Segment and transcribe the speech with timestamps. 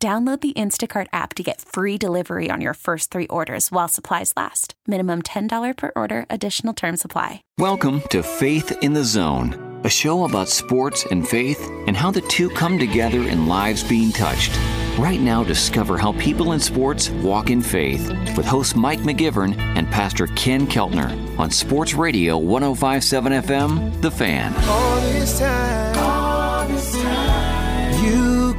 [0.00, 4.32] Download the Instacart app to get free delivery on your first three orders while supplies
[4.36, 4.74] last.
[4.86, 7.42] Minimum $10 per order, additional term supply.
[7.58, 12.20] Welcome to Faith in the Zone, a show about sports and faith and how the
[12.20, 14.56] two come together in lives being touched.
[15.00, 19.90] Right now, discover how people in sports walk in faith with host Mike McGivern and
[19.90, 24.54] Pastor Ken Keltner on Sports Radio 1057 FM, The Fan.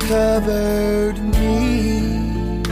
[0.09, 2.63] Covered me.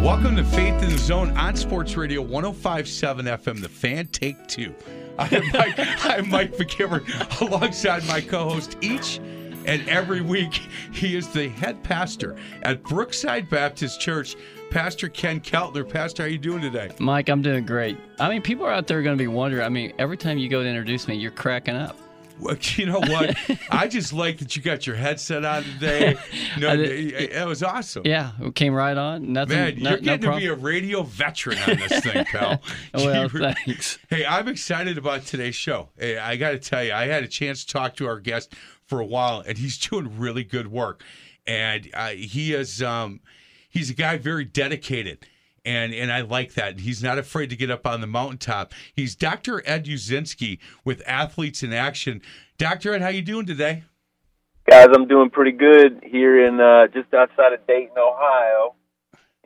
[0.00, 4.72] Welcome to Faith in the Zone on Sports Radio 1057 FM, The Fan Take Two.
[5.18, 9.18] I'm Mike, I'm Mike McGivern alongside my co host each
[9.66, 10.62] and every week.
[10.92, 14.36] He is the head pastor at Brookside Baptist Church.
[14.70, 15.88] Pastor Ken Keltner.
[15.88, 16.90] Pastor, how are you doing today?
[17.00, 17.96] Mike, I'm doing great.
[18.20, 19.64] I mean, people are out there going to be wondering.
[19.64, 21.96] I mean, every time you go to introduce me, you're cracking up.
[22.40, 23.36] Well, you know what?
[23.70, 26.16] I just like that you got your headset on today.
[26.58, 28.02] No, I it, did- it was awesome.
[28.04, 29.32] Yeah, it came right on.
[29.32, 29.56] Nothing.
[29.56, 30.42] Man, no, you're no getting to problem.
[30.42, 32.60] be a radio veteran on this thing, pal.
[32.94, 33.98] well, thanks.
[34.10, 35.90] Hey, I'm excited about today's show.
[35.96, 38.52] Hey, I got to tell you, I had a chance to talk to our guest
[38.86, 41.02] for a while, and he's doing really good work.
[41.46, 43.20] And uh, he is, um,
[43.68, 45.26] he's a guy very dedicated,
[45.64, 46.80] and and I like that.
[46.80, 48.72] He's not afraid to get up on the mountaintop.
[48.94, 49.62] He's Dr.
[49.66, 52.20] Ed Uszynski with Athletes in Action.
[52.58, 52.94] Dr.
[52.94, 53.84] Ed, how you doing today?
[54.68, 58.74] Guys, I'm doing pretty good here in uh, just outside of Dayton, Ohio.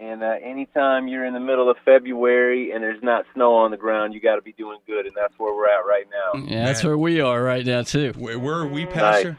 [0.00, 3.77] And uh, anytime you're in the middle of February and there's not snow on the
[3.77, 6.40] ground, you got to be doing good, and that's where we're at right now.
[6.46, 6.90] Yeah, that's Man.
[6.90, 8.12] where we are right now too.
[8.17, 9.39] Where, where are we, Pastor?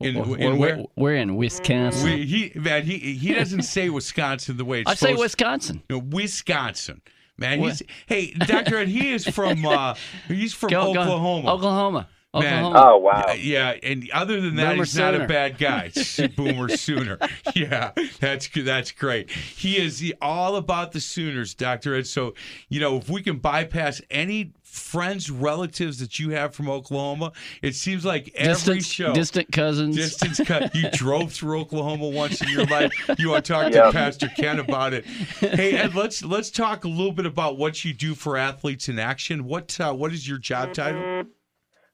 [0.00, 0.84] In, We're, in we're- where?
[0.96, 2.04] we're in Wisconsin.
[2.04, 5.82] We, he man, he he doesn't say Wisconsin the way it's I say Wisconsin.
[5.90, 7.02] No, Wisconsin.
[7.36, 7.68] Man, What?
[7.70, 9.94] he's hey, Doctor Ed, he is from uh
[10.28, 11.52] he's from Go- go- Oklahoma.
[11.52, 12.08] Oklahoma.
[12.34, 12.62] Man.
[12.64, 12.82] Oklahoma.
[12.92, 13.32] Oh wow!
[13.38, 15.90] Yeah, and other than that, Boomer he's not a bad guy.
[16.36, 17.18] Boomer Sooner.
[17.56, 18.48] Yeah, that's.
[18.54, 19.30] That's great.
[19.30, 22.06] He is the, all about the Sooners, Doctor Ed.
[22.06, 22.34] So
[22.68, 27.74] you know, if we can bypass any friends, relatives that you have from Oklahoma, it
[27.74, 29.14] seems like every distant, show.
[29.14, 29.96] distant cousins.
[29.96, 30.74] Distance cut.
[30.74, 32.92] You drove through Oklahoma once in your life.
[33.18, 33.86] You want to talk Yeah.
[33.86, 35.04] to Pastor Ken about it.
[35.06, 38.98] Hey Ed, let's let's talk a little bit about what you do for athletes in
[38.98, 39.44] action.
[39.44, 41.24] What uh, what is your job title?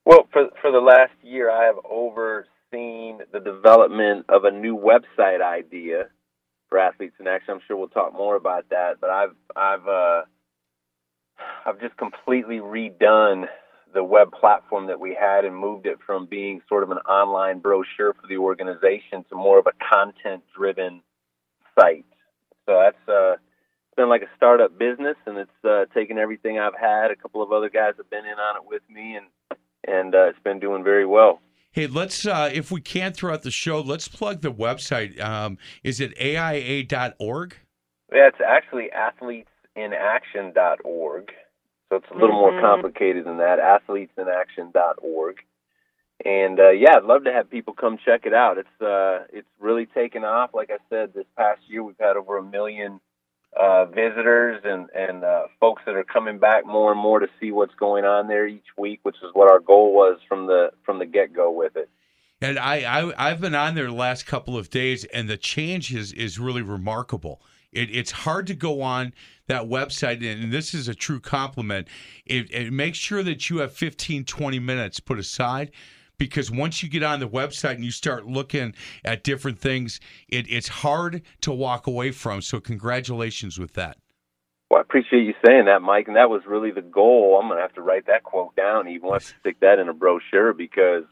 [0.05, 5.41] Well, for for the last year, I have overseen the development of a new website
[5.43, 6.09] idea
[6.69, 7.55] for athletes in action.
[7.55, 10.23] I'm sure we'll talk more about that, but I've I've uh,
[11.65, 13.47] I've just completely redone
[13.95, 17.61] the web platform that we had and moved it from being sort of an online
[17.61, 21.01] brochure for the organization to more of a content driven
[21.79, 22.05] site.
[22.67, 23.37] So that's uh,
[23.97, 27.11] been like a startup business, and it's uh, taken everything I've had.
[27.11, 29.27] A couple of other guys have been in on it with me, and
[29.87, 31.41] and uh, it's been doing very well.
[31.71, 35.21] Hey, let's uh, if we can throughout the show, let's plug the website.
[35.21, 37.57] Um, is it aia.org?
[38.13, 41.33] Yeah, it's actually athletesinaction.org.
[41.95, 43.61] So it's a little more complicated than that.
[43.61, 45.37] Athletesinaction.org.
[46.25, 48.59] And uh, yeah, I'd love to have people come check it out.
[48.59, 50.51] It's uh, it's really taken off.
[50.55, 53.01] Like I said, this past year we've had over a million
[53.57, 57.53] uh, visitors and and uh, folks that are coming back more and more to see
[57.53, 60.99] what's going on there each week, which is what our goal was from the from
[60.99, 61.89] the get go with it.
[62.41, 65.95] And I, I I've been on there the last couple of days, and the change
[65.95, 67.41] is is really remarkable.
[67.75, 69.13] It, it's hard to go on
[69.47, 71.89] that website, and this is a true compliment.
[72.25, 75.71] It, it makes sure that you have 15, 20 minutes put aside.
[76.17, 78.73] Because once you get on the website and you start looking
[79.05, 79.99] at different things,
[80.29, 82.41] it, it's hard to walk away from.
[82.41, 83.99] So, congratulations with that.
[84.71, 87.39] Well, I appreciate you saying that, Mike, and that was really the goal.
[87.41, 88.89] I'm going to have to write that quote down.
[88.89, 91.05] Even want to stick that in a brochure because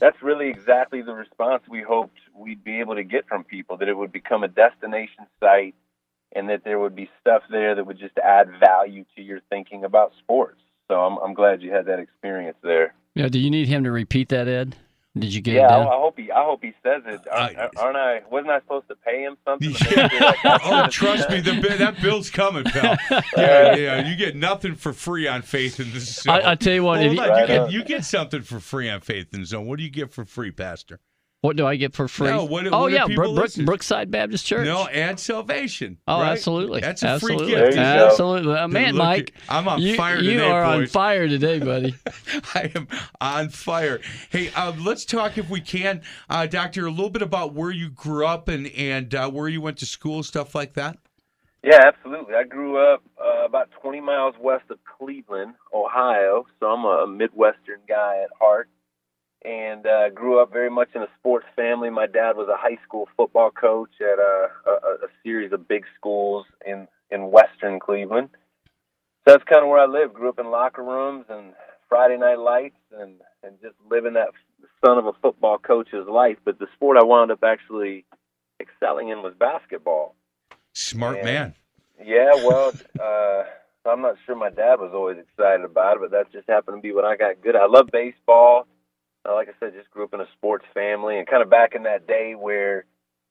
[0.00, 3.76] that's really exactly the response we hoped we'd be able to get from people.
[3.76, 5.74] That it would become a destination site,
[6.34, 9.84] and that there would be stuff there that would just add value to your thinking
[9.84, 10.60] about sports.
[10.88, 12.94] So I'm, I'm glad you had that experience there.
[13.14, 14.76] Yeah, do you need him to repeat that, Ed?
[15.18, 15.86] Did you get yeah, it I.
[15.86, 16.30] I hope he.
[16.30, 17.22] I hope he says it.
[17.32, 18.20] Aren't, Uh, aren't I?
[18.30, 19.72] Wasn't I supposed to pay him something?
[19.72, 22.98] to make sure that got oh, trust me, the that bill's coming, pal.
[23.36, 26.34] Yeah, yeah, you get nothing for free on Faith in the Zone.
[26.34, 27.70] I, I tell you what, Well, if hold you, on, you get on.
[27.70, 29.64] you get something for free on Faith in the Zone.
[29.66, 31.00] What do you get for free, Pastor?
[31.46, 32.28] What do I get for free?
[32.28, 34.66] No, what- oh what yeah, people Brook- Brook- Brookside Baptist Church.
[34.66, 35.96] No, and salvation.
[36.08, 36.32] Oh, right?
[36.32, 36.80] absolutely.
[36.80, 37.44] That's a absolutely.
[37.44, 37.76] free gift.
[37.76, 38.06] There you go.
[38.08, 38.54] Absolutely.
[38.56, 41.94] Uh, man, Look, Mike, I'm on you, fire You today, are on fire today, buddy.
[42.54, 42.88] I am
[43.20, 44.00] on fire.
[44.30, 47.90] Hey, uh, let's talk if we can, uh, Doctor, a little bit about where you
[47.90, 50.98] grew up and and uh, where you went to school, stuff like that.
[51.62, 52.34] Yeah, absolutely.
[52.34, 57.80] I grew up uh, about 20 miles west of Cleveland, Ohio, so I'm a Midwestern
[57.88, 58.68] guy at heart.
[59.46, 61.88] And uh, grew up very much in a sports family.
[61.88, 64.70] My dad was a high school football coach at a, a,
[65.04, 68.30] a series of big schools in in Western Cleveland.
[69.24, 70.14] So that's kind of where I lived.
[70.14, 71.52] Grew up in locker rooms and
[71.88, 74.30] Friday night lights, and and just living that
[74.84, 76.38] son of a football coach's life.
[76.44, 78.04] But the sport I wound up actually
[78.60, 80.16] excelling in was basketball.
[80.74, 81.24] Smart Yeah.
[81.24, 81.54] man.
[82.04, 83.44] Yeah, well, uh,
[83.88, 86.82] I'm not sure my dad was always excited about it, but that just happened to
[86.82, 87.62] be what I got good at.
[87.62, 88.66] I love baseball.
[89.28, 91.74] Uh, like I said, just grew up in a sports family and kind of back
[91.74, 92.84] in that day where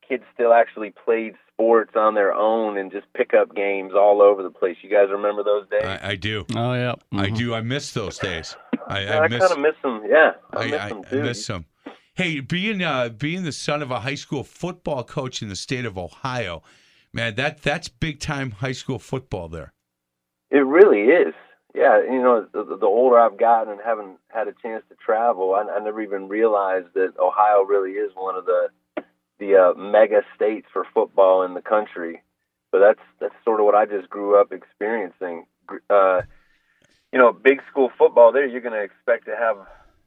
[0.07, 4.49] kids still actually played sports on their own and just pickup games all over the
[4.49, 4.75] place.
[4.81, 5.83] You guys remember those days?
[5.83, 6.45] I, I do.
[6.55, 6.95] Oh yeah.
[7.13, 7.37] I Mhm.
[7.37, 7.53] do.
[7.55, 8.55] I miss those days.
[8.87, 9.39] I, Yeah, I I miss.
[9.39, 10.01] kind of miss them.
[10.07, 11.23] Yeah, I, I, miss I, them I too.
[11.23, 11.65] miss them.
[12.13, 15.85] Hey, being uh, being the son of a high school football coach in the state
[15.85, 16.61] of Ohio,
[17.11, 19.73] man, that that's big time high school football there.
[20.51, 21.33] It really is.
[21.75, 25.53] Yeah, you know, the, the older I've gotten and haven't had a chance to travel,
[25.53, 28.69] I, I never even realized that Ohio really is one of the
[29.37, 32.23] the uh, mega states for football in the country.
[32.71, 35.47] But that's that's sort of what I just grew up experiencing.
[35.89, 36.21] Uh,
[37.11, 39.57] you know, big school football there, you're going to expect to have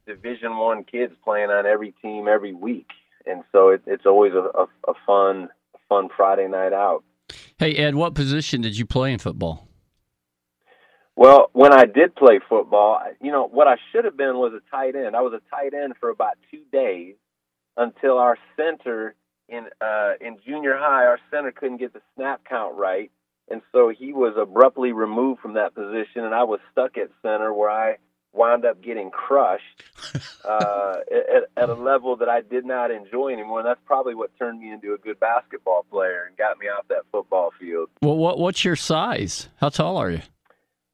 [0.07, 2.89] Division One kids playing on every team every week,
[3.27, 5.49] and so it, it's always a, a, a fun
[5.87, 7.03] fun Friday night out.
[7.59, 9.68] Hey Ed, what position did you play in football?
[11.19, 14.61] Well, when I did play football, you know, what I should have been was a
[14.73, 15.17] tight end.
[15.17, 17.15] I was a tight end for about two days
[17.75, 19.15] until our center
[19.49, 23.11] in uh, in junior high, our center couldn't get the snap count right,
[23.51, 27.53] and so he was abruptly removed from that position, and I was stuck at center
[27.53, 27.97] where I
[28.31, 29.83] wound up getting crushed
[30.47, 30.99] uh,
[31.35, 34.61] at, at a level that I did not enjoy anymore, and that's probably what turned
[34.61, 37.89] me into a good basketball player and got me off that football field.
[38.01, 39.49] Well, what what's your size?
[39.57, 40.21] How tall are you?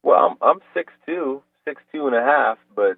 [0.06, 2.98] Well, I'm I'm six two, six two and a half, but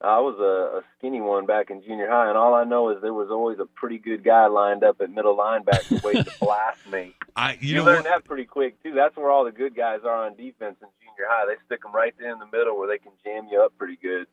[0.00, 3.02] I was a, a skinny one back in junior high, and all I know is
[3.02, 6.78] there was always a pretty good guy lined up at middle linebacker waiting to blast
[6.92, 7.16] me.
[7.34, 8.04] I you, You, know learn what?
[8.04, 8.92] that pretty quick too.
[8.94, 11.46] That's where all the good guys are on defense in junior high.
[11.48, 13.98] They stick them right there in the middle where they can jam you up pretty
[14.00, 14.28] good.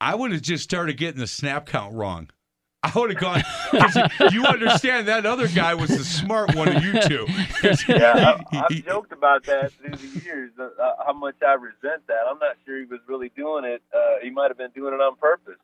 [0.00, 2.30] I would have just started getting the snap count wrong.
[2.84, 3.42] I would have gone.
[4.32, 7.26] you understand that other guy was the smart one of you two.
[7.28, 7.76] Yeah,
[8.50, 10.50] he- I, I've joked about that through the years.
[10.58, 12.22] Uh, uh, how much I resent that.
[12.28, 13.82] I'm not sure he was really doing it.
[13.94, 15.58] Uh, he might have been doing it on purpose.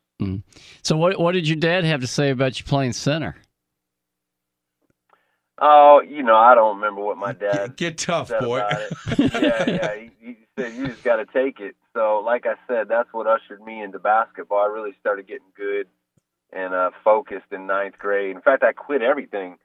[0.81, 3.35] So what what did your dad have to say about you playing center?
[5.61, 8.59] Oh, you know, I don't remember what my dad get, get tough, said boy.
[9.17, 9.95] yeah, yeah.
[9.95, 11.75] He, he said you just got to take it.
[11.93, 14.59] So, like I said, that's what ushered me into basketball.
[14.59, 15.87] I really started getting good
[16.51, 18.35] and uh, focused in ninth grade.
[18.35, 19.57] In fact, I quit everything.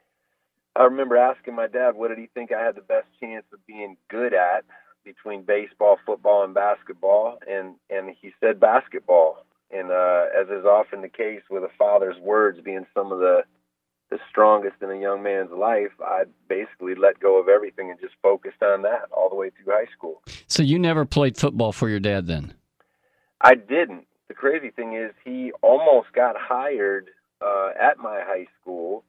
[0.76, 3.64] I remember asking my dad, what did he think I had the best chance of
[3.66, 4.64] being good at
[5.04, 7.38] between baseball, football, and basketball?
[7.48, 9.44] And and he said basketball.
[9.70, 13.42] And uh, as is often the case with a father's words being some of the
[14.10, 18.14] the strongest in a young man's life, I basically let go of everything and just
[18.22, 20.22] focused on that all the way through high school.
[20.46, 22.54] So you never played football for your dad then?
[23.40, 24.06] I didn't.
[24.28, 29.04] The crazy thing is, he almost got hired uh, at my high school,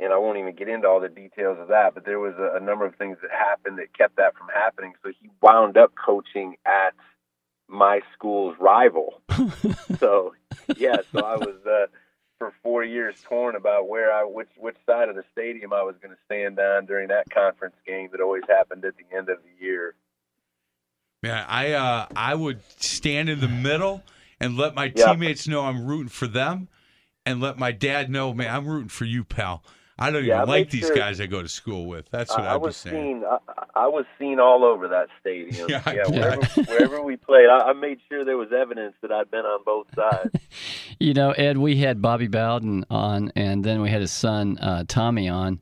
[0.00, 1.94] and I won't even get into all the details of that.
[1.94, 4.94] But there was a, a number of things that happened that kept that from happening.
[5.02, 6.94] So he wound up coaching at
[7.68, 9.20] my school's rival.
[9.98, 10.34] so
[10.76, 11.86] yeah, so I was uh,
[12.38, 15.96] for four years torn about where I which which side of the stadium I was
[16.00, 19.38] going to stand on during that conference game that always happened at the end of
[19.42, 19.94] the year.
[21.22, 24.02] Man, I uh, I would stand in the middle
[24.40, 25.06] and let my Yeah.
[25.12, 26.68] teammates know I'm rooting for them,
[27.26, 29.62] and let my dad know, man, I'm rooting for you, pal.
[30.00, 32.08] I don't Yeah, I even like these sure- guys I go to school with.
[32.10, 32.94] That's what I, I I'd be was saying.
[33.20, 33.24] seen.
[33.24, 33.38] I,
[33.74, 35.66] I was seen all over that stadium.
[35.68, 39.10] Yeah, I yeah, wherever, wherever we played, I, I made sure there was evidence that
[39.10, 40.30] I'd been on both sides.
[41.00, 44.82] You know, Ed, we had Bobby Bowden on, and then we had his son uh,
[44.88, 45.60] Tommy on.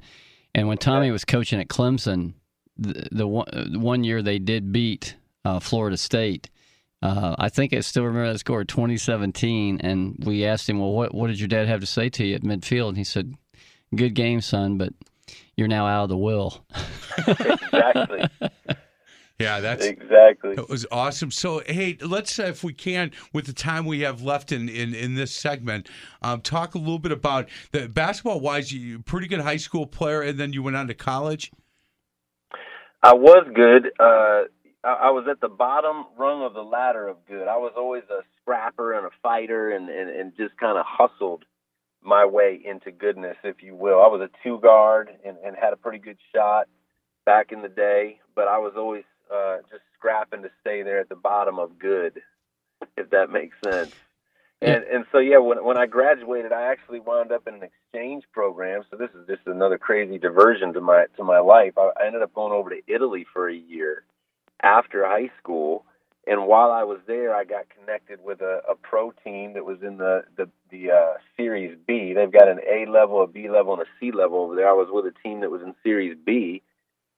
[0.54, 2.32] And when Tommy was coaching at Clemson,
[2.78, 5.14] the, the one, uh, one year they did beat
[5.44, 6.48] uh, Florida State.
[7.06, 9.80] Uh, I think I still remember that score, 2017.
[9.80, 12.34] And we asked him, "Well, what what did your dad have to say to you
[12.34, 13.34] at midfield?" And he said,
[13.94, 14.92] "Good game, son, but
[15.56, 16.64] you're now out of the will."
[17.28, 18.28] exactly.
[19.38, 20.54] Yeah, that's exactly.
[20.54, 21.30] That was awesome.
[21.30, 24.94] So, hey, let's, uh, if we can, with the time we have left in in,
[24.94, 25.90] in this segment,
[26.22, 28.72] um, talk a little bit about the basketball wise.
[28.72, 31.52] You pretty good high school player, and then you went on to college.
[33.02, 33.92] I was good.
[34.00, 34.44] Uh,
[34.86, 37.48] I, I was at the bottom rung of the ladder of good.
[37.48, 41.44] I was always a scrapper and a fighter, and and, and just kind of hustled
[42.02, 44.00] my way into goodness, if you will.
[44.00, 46.68] I was a two guard and, and had a pretty good shot
[47.24, 49.02] back in the day, but I was always
[49.34, 52.20] uh, just scrapping to stay there at the bottom of good,
[52.96, 53.92] if that makes sense.
[54.62, 58.24] And and so yeah, when when I graduated, I actually wound up in an exchange
[58.32, 58.84] program.
[58.90, 61.74] So this is just another crazy diversion to my to my life.
[61.76, 64.04] I, I ended up going over to Italy for a year
[64.62, 65.84] after high school,
[66.26, 69.78] and while I was there, I got connected with a, a pro team that was
[69.82, 72.12] in the the, the uh, Series B.
[72.14, 74.68] They've got an A level, a B level, and a C level over there.
[74.68, 76.62] I was with a team that was in Series B,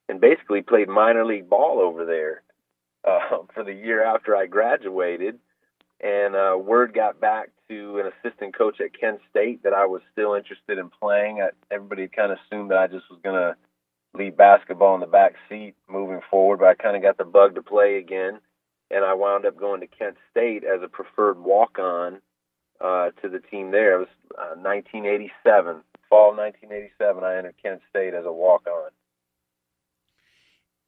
[0.07, 2.43] and basically played minor league ball over there
[3.07, 5.39] uh, for the year after I graduated.
[6.01, 10.01] And uh, word got back to an assistant coach at Kent State that I was
[10.13, 11.41] still interested in playing.
[11.41, 13.55] I, everybody kind of assumed that I just was going to
[14.13, 17.55] leave basketball in the back seat moving forward, but I kind of got the bug
[17.55, 18.39] to play again
[18.91, 22.21] and I wound up going to Kent State as a preferred walk-on
[22.81, 23.95] uh, to the team there.
[23.95, 27.23] It was uh, 1987, fall 1987.
[27.23, 28.89] I entered Kent State as a walk-on.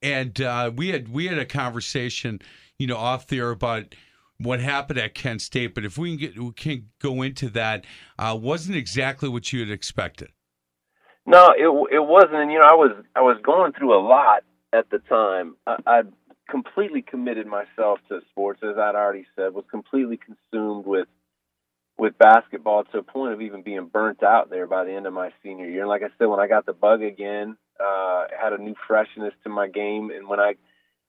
[0.01, 2.39] And uh, we had we had a conversation,
[2.79, 3.93] you know, off there about
[4.39, 5.75] what happened at Kent State.
[5.75, 7.85] But if we can get we can go into that,
[8.17, 10.29] uh, wasn't exactly what you had expected.
[11.25, 12.35] No, it it wasn't.
[12.35, 15.55] And you know, I was I was going through a lot at the time.
[15.67, 16.13] I, I'd
[16.49, 21.07] completely committed myself to sports, as I'd already said, was completely consumed with
[21.97, 25.13] with basketball to a point of even being burnt out there by the end of
[25.13, 25.81] my senior year.
[25.81, 29.33] And like I said, when I got the bug again, uh, had a new freshness
[29.43, 30.09] to my game.
[30.09, 30.55] And when I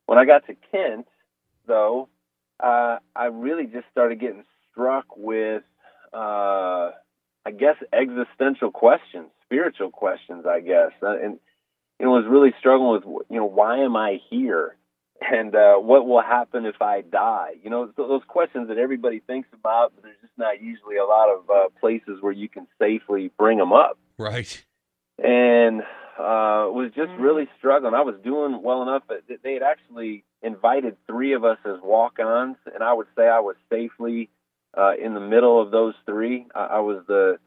[0.06, 1.06] when I got to Kent,
[1.66, 2.08] though,
[2.60, 5.62] uh, I really just started getting struck with,
[6.12, 6.90] uh,
[7.46, 11.38] I guess, existential questions, spiritual questions, I guess, uh, and
[11.98, 14.76] you know, was really struggling with, you know, why am I here?
[15.30, 17.54] and uh, what will happen if I die?
[17.62, 21.28] You know, those questions that everybody thinks about, but there's just not usually a lot
[21.28, 23.98] of uh, places where you can safely bring them up.
[24.18, 24.64] Right.
[25.22, 25.82] And
[26.18, 27.22] uh, was just mm-hmm.
[27.22, 27.94] really struggling.
[27.94, 32.56] I was doing well enough that they had actually invited three of us as walk-ons,
[32.72, 34.28] and I would say I was safely
[34.76, 36.46] uh, in the middle of those three.
[36.54, 37.38] I, I was the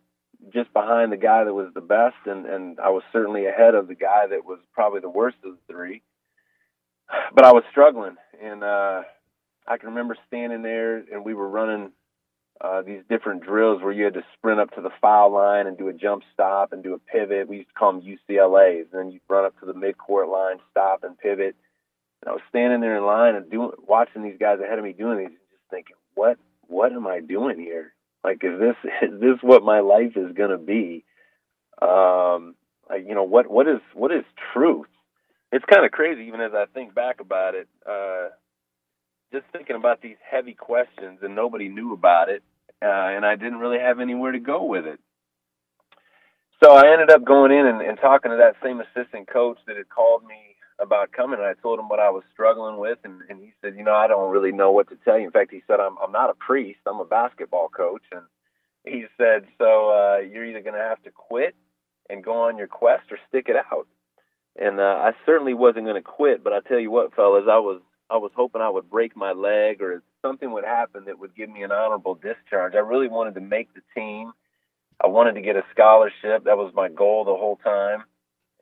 [0.54, 3.88] just behind the guy that was the best, and and I was certainly ahead of
[3.88, 6.02] the guy that was probably the worst of the three
[7.34, 9.04] but I was struggling, and uh,
[9.68, 11.92] I can remember standing there, and we were running
[12.62, 15.78] uh, these different drills where you had to sprint up to the foul line and
[15.78, 17.48] do a jump stop and do a pivot.
[17.48, 18.88] We used to call them UCLA's.
[18.92, 21.56] And then you'd run up to the midcourt line, stop and pivot.
[22.22, 24.94] And I was standing there in line and doing, watching these guys ahead of me
[24.94, 26.38] doing these, and just thinking, what,
[26.68, 27.94] what am I doing here?
[28.26, 31.06] Like, is this, is this what my life is going to be?
[31.82, 32.56] Um,
[32.90, 34.88] like, you know, what, what is, what is truth?
[35.56, 37.70] it's kind of crazy even as I think back about it.
[37.90, 38.30] Uh,
[39.32, 42.44] just thinking about these heavy questions and nobody knew about it,
[42.82, 45.00] uh, and I didn't really have anywhere to go with it.
[46.64, 49.78] So I ended up going in and, and talking to that same assistant coach that
[49.78, 53.22] had called me about coming, and I told him what I was struggling with, and,
[53.30, 55.26] and he said, you know, I don't really know what to tell you.
[55.26, 58.24] In fact, he said, I'm I'm not a priest, I'm a basketball coach, and
[58.86, 61.56] he said, so uh, you're either going to have to quit
[62.10, 63.88] and go on your quest or stick it out
[64.58, 66.44] and uh, I certainly wasn't going to quit.
[66.44, 69.32] But I tell you what, fellas, I was I was hoping I would break my
[69.32, 72.76] leg or something would happen that would give me an honorable discharge.
[72.76, 74.32] I really wanted to make the team.
[75.04, 76.46] I wanted to get a scholarship.
[76.46, 78.04] That was my goal the whole time,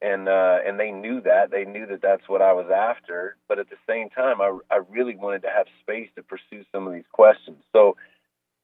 [0.04, 1.50] and uh, and they knew that.
[1.50, 3.38] They knew that that's what I was after.
[3.48, 6.88] But at the same time, I I really wanted to have space to pursue some
[6.88, 7.58] of these questions.
[7.72, 7.96] So.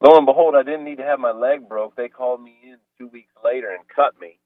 [0.02, 1.98] Lo and behold, I didn't need to have my leg broke.
[1.98, 4.40] They called me in two weeks later and cut me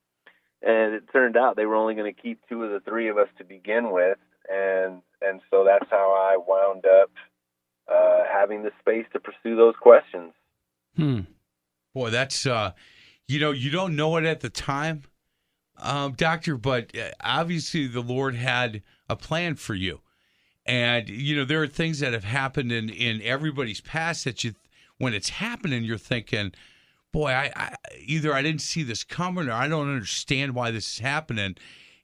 [0.64, 3.18] and it turned out they were only going to keep two of the three of
[3.18, 4.18] us to begin with,
[4.50, 7.12] and and so that's how I wound up
[7.92, 10.34] uh, having the space to pursue those questions.
[10.96, 11.22] Hmm.
[11.94, 12.72] Boy, that's uh,
[13.28, 15.04] you know, you don't know it at the time,
[15.78, 20.02] um, doctor, but uh, obviously the Lord had a plan for you,
[20.66, 24.54] and you know there are things that have happened in in everybody's past that you,
[24.98, 26.54] when it's happening, you're thinking
[27.14, 30.94] boy, I, I, either I didn't see this coming or I don't understand why this
[30.94, 31.56] is happening.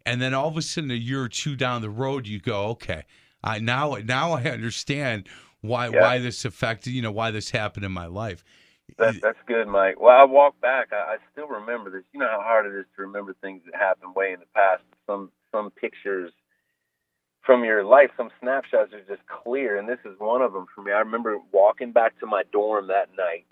[0.05, 2.67] And then all of a sudden, a year or two down the road, you go,
[2.67, 3.03] okay,
[3.43, 5.27] I now now I understand
[5.61, 6.01] why yeah.
[6.01, 8.43] why this affected, you know, why this happened in my life.
[8.97, 9.99] That, that's good, Mike.
[9.99, 10.89] Well, I walk back.
[10.91, 12.03] I, I still remember this.
[12.13, 14.83] You know how hard it is to remember things that happened way in the past.
[15.07, 16.31] Some some pictures
[17.45, 20.83] from your life, some snapshots are just clear, and this is one of them for
[20.83, 20.91] me.
[20.91, 23.45] I remember walking back to my dorm that night,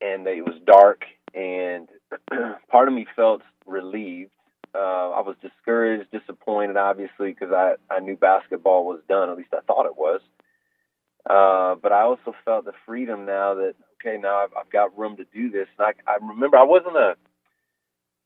[0.00, 1.02] and it was dark,
[1.34, 1.88] and
[2.70, 4.32] part of me felt relieved.
[4.74, 9.30] Uh, I was discouraged, disappointed, obviously, because I, I knew basketball was done.
[9.30, 10.20] At least I thought it was.
[11.28, 15.16] Uh, but I also felt the freedom now that okay, now I've, I've got room
[15.18, 15.68] to do this.
[15.78, 17.16] And I, I remember I wasn't a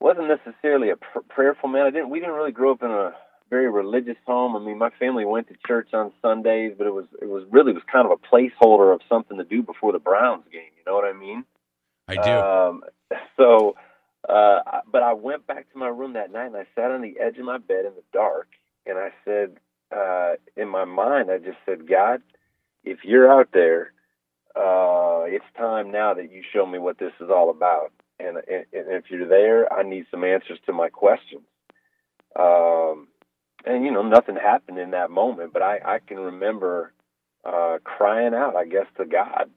[0.00, 1.86] wasn't necessarily a pr- prayerful man.
[1.86, 2.10] I didn't.
[2.10, 3.12] We didn't really grow up in a
[3.50, 4.56] very religious home.
[4.56, 7.72] I mean, my family went to church on Sundays, but it was it was really
[7.72, 10.70] was kind of a placeholder of something to do before the Browns game.
[10.76, 11.44] You know what I mean?
[12.08, 12.38] I do.
[12.38, 12.82] Um,
[13.36, 13.76] so,
[14.28, 14.60] uh,
[14.90, 17.38] but I went back to my room that night and I sat on the edge
[17.38, 18.48] of my bed in the dark
[18.86, 19.58] and I said,
[19.94, 22.22] uh, in my mind, I just said, God,
[22.84, 23.92] if you're out there,
[24.56, 27.92] uh, it's time now that you show me what this is all about.
[28.20, 31.42] And, and, and if you're there, I need some answers to my questions.
[32.38, 33.08] Um,
[33.64, 36.92] and you know, nothing happened in that moment, but I, I can remember
[37.44, 39.50] uh, crying out, I guess, to God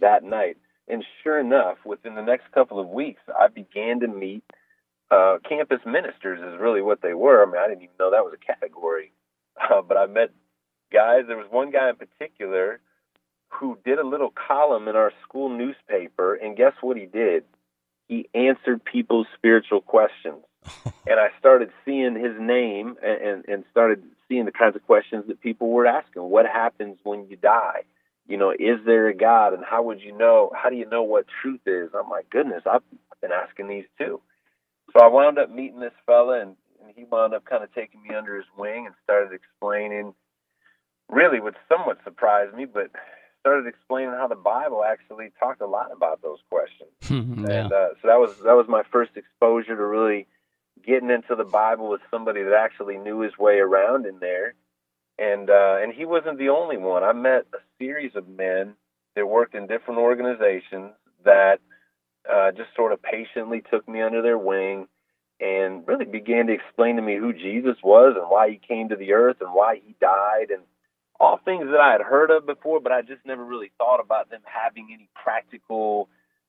[0.00, 0.56] that night.
[0.88, 4.42] And sure enough, within the next couple of weeks, I began to meet
[5.10, 7.42] uh, campus ministers, is really what they were.
[7.42, 9.12] I mean, I didn't even know that was a category,
[9.60, 10.30] uh, but I met
[10.92, 11.24] guys.
[11.26, 12.80] There was one guy in particular
[13.48, 17.44] who did a little column in our school newspaper, and guess what he did?
[18.08, 20.44] He answered people's spiritual questions.
[21.06, 25.24] and I started seeing his name and, and, and started seeing the kinds of questions
[25.28, 26.22] that people were asking.
[26.22, 27.82] What happens when you die?
[28.28, 29.54] You know, is there a God?
[29.54, 30.52] And how would you know?
[30.54, 31.90] How do you know what truth is?
[31.94, 32.82] I'm like, goodness, I've
[33.20, 34.20] been asking these too.
[34.92, 38.02] So I wound up meeting this fella, and, and he wound up kind of taking
[38.02, 40.14] me under his wing and started explaining
[41.10, 42.90] really what somewhat surprised me, but
[43.40, 46.90] started explaining how the Bible actually talked a lot about those questions.
[47.10, 47.64] yeah.
[47.64, 50.26] And uh, so that was that was my first exposure to really
[50.84, 54.54] getting into the Bible with somebody that actually knew his way around in there.
[55.18, 57.02] And uh, and he wasn't the only one.
[57.02, 58.74] I met a series of men
[59.16, 60.92] that worked in different organizations
[61.24, 61.60] that
[62.30, 64.86] uh, just sort of patiently took me under their wing
[65.40, 68.96] and really began to explain to me who Jesus was and why he came to
[68.96, 70.62] the earth and why he died and
[71.20, 74.30] all things that I had heard of before, but I just never really thought about
[74.30, 76.08] them having any practical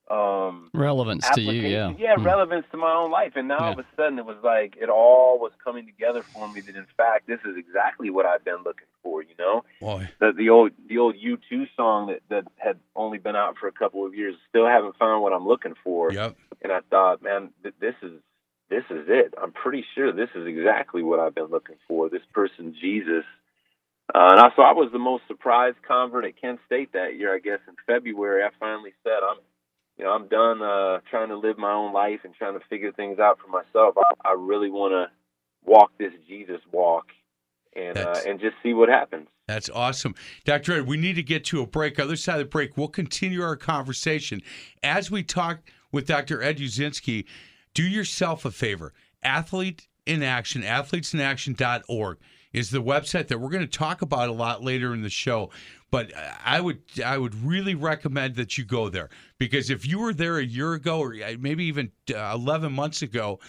[0.10, 1.94] um relevance to you, yeah.
[1.98, 2.24] Yeah, Hmm.
[2.24, 3.34] relevance to my own life.
[3.36, 6.52] And now all of a sudden it was like it all was coming together for
[6.52, 9.64] me that in fact this is exactly what I've been looking for, you know?
[9.80, 13.58] Boy, The the old the old U two song that, that had only been out
[13.58, 16.12] for a couple of years, still haven't found what I'm looking for.
[16.12, 16.36] yep.
[16.62, 18.14] And I thought, man, th- this is
[18.70, 19.34] this is it.
[19.42, 22.10] I'm pretty sure this is exactly what I've been looking for.
[22.10, 23.24] This person, Jesus.
[24.14, 27.34] Uh, and I, so I was the most surprised convert at Kent State that year.
[27.34, 29.38] I guess in February, I finally said, "I'm,
[29.98, 32.92] you know, I'm done uh, trying to live my own life and trying to figure
[32.92, 33.96] things out for myself.
[33.98, 35.06] I, I really want to
[35.64, 37.06] walk this Jesus walk
[37.74, 40.16] and uh, and just see what happens." That's awesome.
[40.44, 40.74] Dr.
[40.74, 41.98] Ed, we need to get to a break.
[41.98, 44.42] Other side of the break, we'll continue our conversation.
[44.84, 45.60] As we talk
[45.92, 46.42] with Dr.
[46.42, 47.26] Ed Uszynski,
[47.74, 48.94] do yourself a favor.
[49.24, 52.18] Athlete in Action, athletesinaction.org
[52.54, 55.50] is the website that we're going to talk about a lot later in the show.
[55.90, 56.12] But
[56.46, 60.38] I would I would really recommend that you go there because if you were there
[60.38, 63.40] a year ago or maybe even uh, 11 months ago,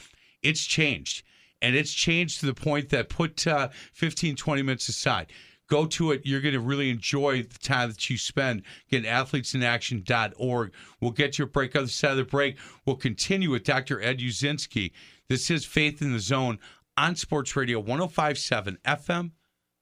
[0.42, 1.24] it's changed.
[1.60, 5.32] And it's changed to the point that put uh, 15, 20 minutes aside
[5.72, 6.20] go to it.
[6.24, 8.62] You're going to really enjoy the time that you spend.
[8.88, 10.72] Again, athletesinaction.org.
[11.00, 11.74] We'll get you a break.
[11.74, 14.02] Other side of the break, we'll continue with Dr.
[14.02, 14.92] Ed Uszynski.
[15.28, 16.58] This is Faith in the Zone
[16.96, 19.30] on Sports Radio 1057 FM,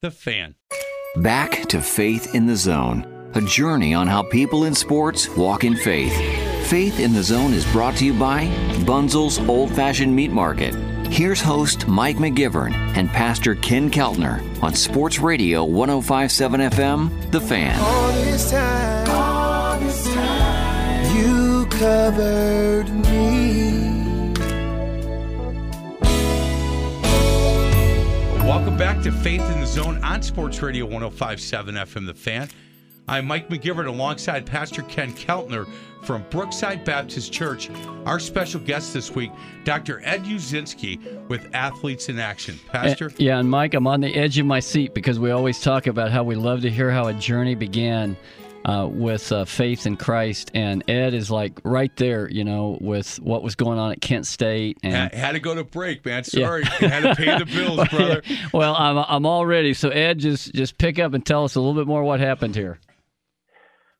[0.02, 0.54] The Fan.
[1.16, 5.76] Back to Faith in the Zone, a journey on how people in sports walk in
[5.76, 6.12] faith.
[6.68, 8.46] Faith in the Zone is brought to you by
[8.86, 10.74] Bunzel's Old Fashioned Meat Market.
[11.12, 17.80] Here's host Mike McGivern and Pastor Ken Keltner on Sports Radio 1057 FM, The Fan.
[17.80, 23.09] All this time, all this time, you covered me.
[28.60, 32.46] Welcome back to Faith in the Zone on Sports Radio 1057 FM The Fan.
[33.08, 35.66] I'm Mike McGivern alongside Pastor Ken Keltner
[36.02, 37.70] from Brookside Baptist Church.
[38.04, 39.30] Our special guest this week,
[39.64, 40.02] Dr.
[40.04, 42.60] Ed Uszynski with Athletes in Action.
[42.66, 43.06] Pastor?
[43.06, 45.86] Uh, yeah, and Mike, I'm on the edge of my seat because we always talk
[45.86, 48.14] about how we love to hear how a journey began
[48.64, 53.16] uh, with uh, faith in Christ, and Ed is like right there, you know, with
[53.20, 54.78] what was going on at Kent State.
[54.82, 56.24] And Ha- had to go to break, man.
[56.24, 56.64] Sorry.
[56.64, 58.22] had to pay the bills, brother.
[58.52, 59.72] well, I'm I'm all ready.
[59.74, 62.54] So Ed, just just pick up and tell us a little bit more what happened
[62.54, 62.78] here.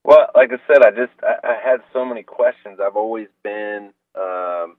[0.05, 2.79] Well, like I said, I just I, I had so many questions.
[2.85, 4.77] I've always been, um,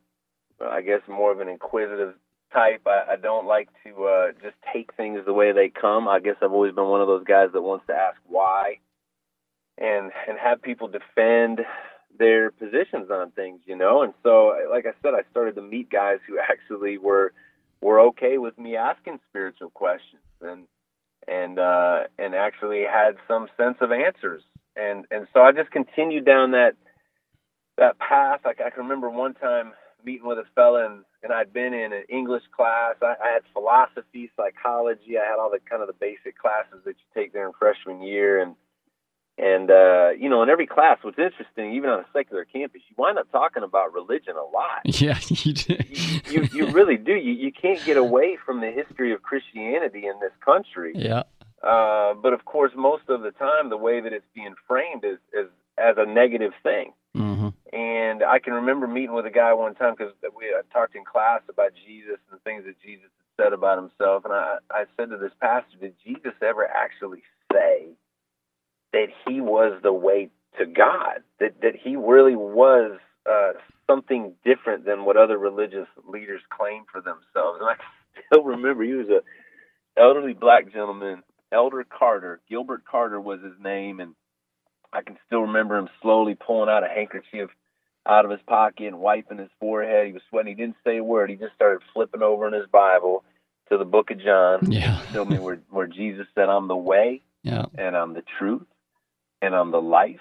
[0.62, 2.16] I guess, more of an inquisitive
[2.54, 2.82] type.
[2.86, 6.08] I, I don't like to uh, just take things the way they come.
[6.08, 8.80] I guess I've always been one of those guys that wants to ask why,
[9.82, 11.62] and and have people defend
[12.18, 14.04] their positions on things, you know.
[14.04, 17.34] And so, like I said, I started to meet guys who actually were
[17.82, 20.68] were okay with me asking spiritual questions and
[21.28, 24.44] and uh, and actually had some sense of answers.
[24.76, 26.76] And and so I just continued down that
[27.78, 28.42] that path.
[28.46, 31.94] Like I can remember one time meeting with a fella and, and I'd been in
[31.94, 32.96] an English class.
[33.04, 35.18] I, I had philosophy, psychology.
[35.18, 38.02] I had all the kind of the basic classes that you take there in freshman
[38.02, 38.56] year and
[39.42, 42.96] and uh, you know, in every class, what's interesting, even on a secular campus, you
[42.96, 44.82] wind up talking about religion a lot.
[45.02, 45.78] Yeah, you do.
[45.90, 47.14] you, you, you really do.
[47.16, 50.94] You you can't get away from the history of Christianity in this country.
[50.96, 51.24] Yeah.
[51.64, 55.18] Uh, but of course, most of the time, the way that it's being framed is
[55.34, 55.48] is
[55.80, 56.94] as a negative thing.
[57.18, 57.50] Mm-hmm.
[57.76, 61.04] And I can remember meeting with a guy one time because we uh, talked in
[61.04, 64.24] class about Jesus and the things that Jesus had said about himself.
[64.24, 67.96] And I, I said to this pastor, Did Jesus ever actually say
[68.94, 71.24] that he was the way to God?
[71.40, 73.00] That, that he really was
[73.30, 73.52] uh,
[73.88, 77.60] something different than what other religious leaders claim for themselves?
[77.62, 77.76] And I
[78.28, 79.22] still remember he was a
[80.00, 82.40] elderly black gentleman, Elder Carter.
[82.50, 84.00] Gilbert Carter was his name.
[84.00, 84.16] And
[84.94, 87.50] I can still remember him slowly pulling out a handkerchief
[88.08, 90.08] out of his pocket and wiping his forehead.
[90.08, 90.56] He was sweating.
[90.56, 91.30] He didn't say a word.
[91.30, 93.24] He just started flipping over in his Bible
[93.70, 94.72] to the book of John.
[94.72, 95.04] Yeah.
[95.26, 97.66] Me where, where Jesus said, I'm the way Yeah.
[97.78, 98.64] and I'm the truth
[99.42, 100.20] and I'm the life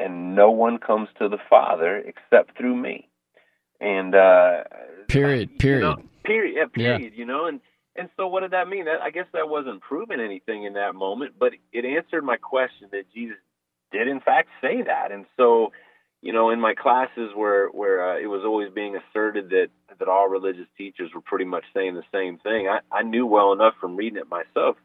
[0.00, 3.08] and no one comes to the Father except through me.
[3.80, 4.64] And uh
[5.08, 5.50] Period.
[5.50, 5.80] you Period.
[5.82, 6.54] know, period.
[6.56, 6.96] Yeah, Yeah.
[6.96, 7.12] period.
[7.16, 7.60] You know, and
[7.96, 8.86] and so what did that mean?
[8.86, 12.88] That I guess that wasn't proving anything in that moment, but it answered my question
[12.92, 13.36] that Jesus
[13.92, 15.12] did in fact say that.
[15.12, 15.72] And so,
[16.22, 20.08] you know, in my classes where where uh, it was always being asserted that that
[20.08, 23.74] all religious teachers were pretty much saying the same thing, I, I knew well enough
[23.80, 24.76] from reading it myself,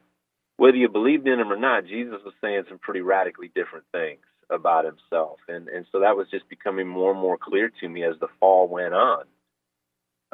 [0.60, 4.20] whether you believed in him or not, Jesus was saying some pretty radically different things
[4.50, 8.04] about himself, and and so that was just becoming more and more clear to me
[8.04, 9.24] as the fall went on.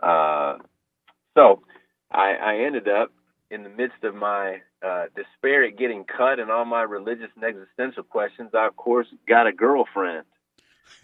[0.03, 0.59] Uh,
[1.35, 1.63] so
[2.11, 3.13] I, I ended up
[3.53, 7.45] in the midst of my uh, despair at getting cut and all my religious and
[7.45, 8.51] existential questions.
[8.53, 10.25] I of course got a girlfriend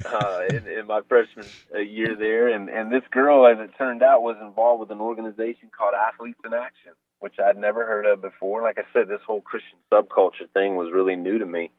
[0.05, 4.03] uh, in, in my freshman uh, year there, and and this girl, as it turned
[4.03, 8.21] out, was involved with an organization called Athletes in Action, which I'd never heard of
[8.21, 8.63] before.
[8.63, 11.71] Like I said, this whole Christian subculture thing was really new to me.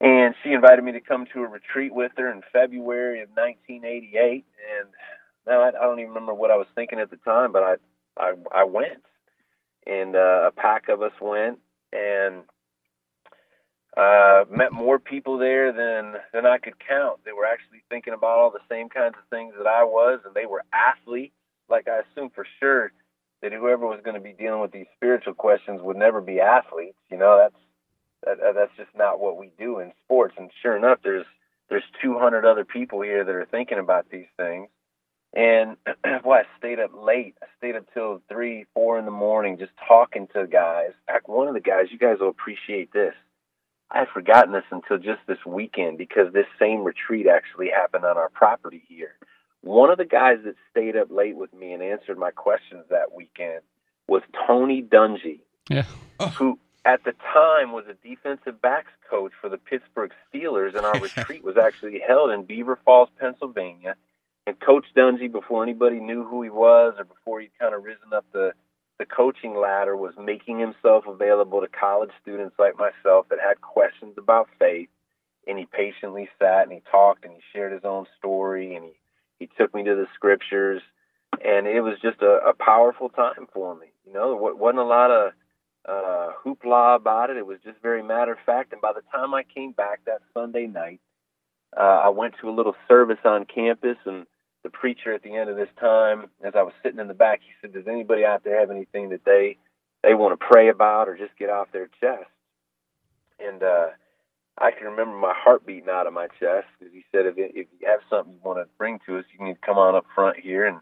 [0.00, 4.44] And she invited me to come to a retreat with her in February of 1988,
[4.78, 4.88] and
[5.46, 7.74] now I, I don't even remember what I was thinking at the time, but I
[8.18, 9.02] I, I went,
[9.86, 11.58] and uh, a pack of us went,
[11.92, 12.42] and
[13.96, 17.20] uh, met more people there than than I could count.
[17.24, 20.34] They were actually thinking about all the same kinds of things that I was, and
[20.34, 21.34] they were athletes.
[21.70, 22.92] Like I assumed for sure
[23.42, 26.98] that whoever was going to be dealing with these spiritual questions would never be athletes.
[27.10, 27.62] You know, that's
[28.24, 30.34] that, that's just not what we do in sports.
[30.38, 31.26] And sure enough, there's
[31.68, 34.68] there's 200 other people here that are thinking about these things.
[35.34, 35.76] And
[36.22, 37.34] boy, I stayed up late.
[37.42, 40.92] I stayed up till three, four in the morning, just talking to guys.
[41.06, 43.14] Heck, one of the guys, you guys will appreciate this.
[43.90, 48.16] I had forgotten this until just this weekend because this same retreat actually happened on
[48.16, 49.12] our property here.
[49.62, 53.12] One of the guys that stayed up late with me and answered my questions that
[53.14, 53.60] weekend
[54.08, 55.84] was Tony Dungy, Yeah.
[56.20, 56.28] Oh.
[56.28, 60.94] who at the time was a defensive backs coach for the Pittsburgh Steelers, and our
[61.00, 63.96] retreat was actually held in Beaver Falls, Pennsylvania.
[64.46, 68.12] And Coach Dungy, before anybody knew who he was or before he'd kind of risen
[68.14, 68.52] up the
[68.98, 74.14] the coaching ladder, was making himself available to college students like myself that had questions
[74.16, 74.88] about faith.
[75.48, 78.92] And he patiently sat and he talked and he shared his own story and he
[79.38, 80.82] he took me to the scriptures,
[81.44, 83.86] and it was just a, a powerful time for me.
[84.06, 85.32] You know, there wasn't a lot of
[85.88, 87.36] uh, hoopla about it.
[87.36, 88.72] It was just very matter of fact.
[88.72, 91.00] And by the time I came back that Sunday night,
[91.76, 94.26] uh, I went to a little service on campus, and
[94.62, 97.40] the preacher at the end of this time, as I was sitting in the back,
[97.42, 99.58] he said, "Does anybody out there have anything that they
[100.02, 102.30] they want to pray about or just get off their chest?"
[103.38, 103.88] And uh,
[104.58, 107.68] I can remember my heart beating out of my chest because he said, "If if
[107.80, 110.06] you have something you want to bring to us, you need to come on up
[110.14, 110.78] front here and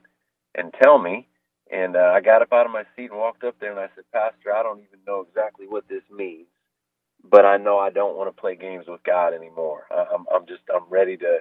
[0.56, 1.28] and tell me."
[1.70, 3.88] And uh, I got up out of my seat and walked up there and I
[3.94, 6.48] said, Pastor, I don't even know exactly what this means,
[7.24, 9.84] but I know I don't want to play games with God anymore.
[9.90, 11.38] I'm, I'm just, I'm ready to,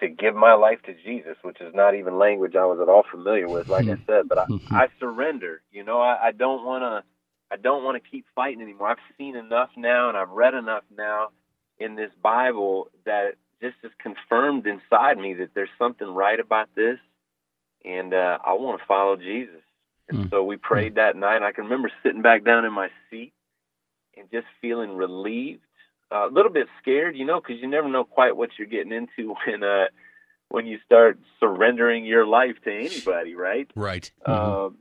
[0.00, 3.04] to give my life to Jesus, which is not even language I was at all
[3.10, 5.62] familiar with, like I said, but I, I surrender.
[5.72, 7.04] You know, I, I don't want to,
[7.52, 8.88] I don't want to keep fighting anymore.
[8.90, 11.28] I've seen enough now and I've read enough now
[11.78, 16.98] in this Bible that just is confirmed inside me that there's something right about this
[17.84, 19.62] and uh, I want to follow Jesus.
[20.08, 20.30] And Mm.
[20.30, 21.42] so we prayed that night.
[21.42, 23.32] I can remember sitting back down in my seat
[24.16, 25.62] and just feeling relieved,
[26.12, 28.92] uh, a little bit scared, you know, because you never know quite what you're getting
[28.92, 29.86] into when uh,
[30.48, 33.68] when you start surrendering your life to anybody, right?
[33.74, 34.10] Right.
[34.24, 34.78] Um,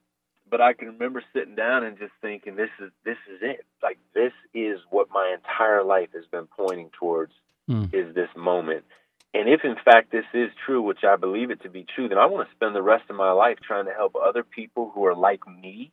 [0.56, 3.66] but I can remember sitting down and just thinking, this is this is it.
[3.84, 7.34] Like this is what my entire life has been pointing towards.
[7.70, 7.94] Mm.
[7.94, 8.86] Is this moment?
[9.34, 12.18] And if in fact this is true, which I believe it to be true, then
[12.18, 15.06] I want to spend the rest of my life trying to help other people who
[15.06, 15.92] are like me,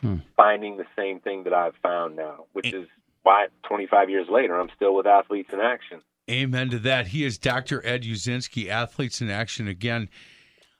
[0.00, 0.16] Hmm.
[0.36, 2.86] finding the same thing that I've found now, which is
[3.24, 6.00] why 25 years later I'm still with Athletes in Action.
[6.30, 7.08] Amen to that.
[7.08, 7.84] He is Dr.
[7.84, 9.68] Ed Uszynski, Athletes in Action.
[9.68, 10.08] Again,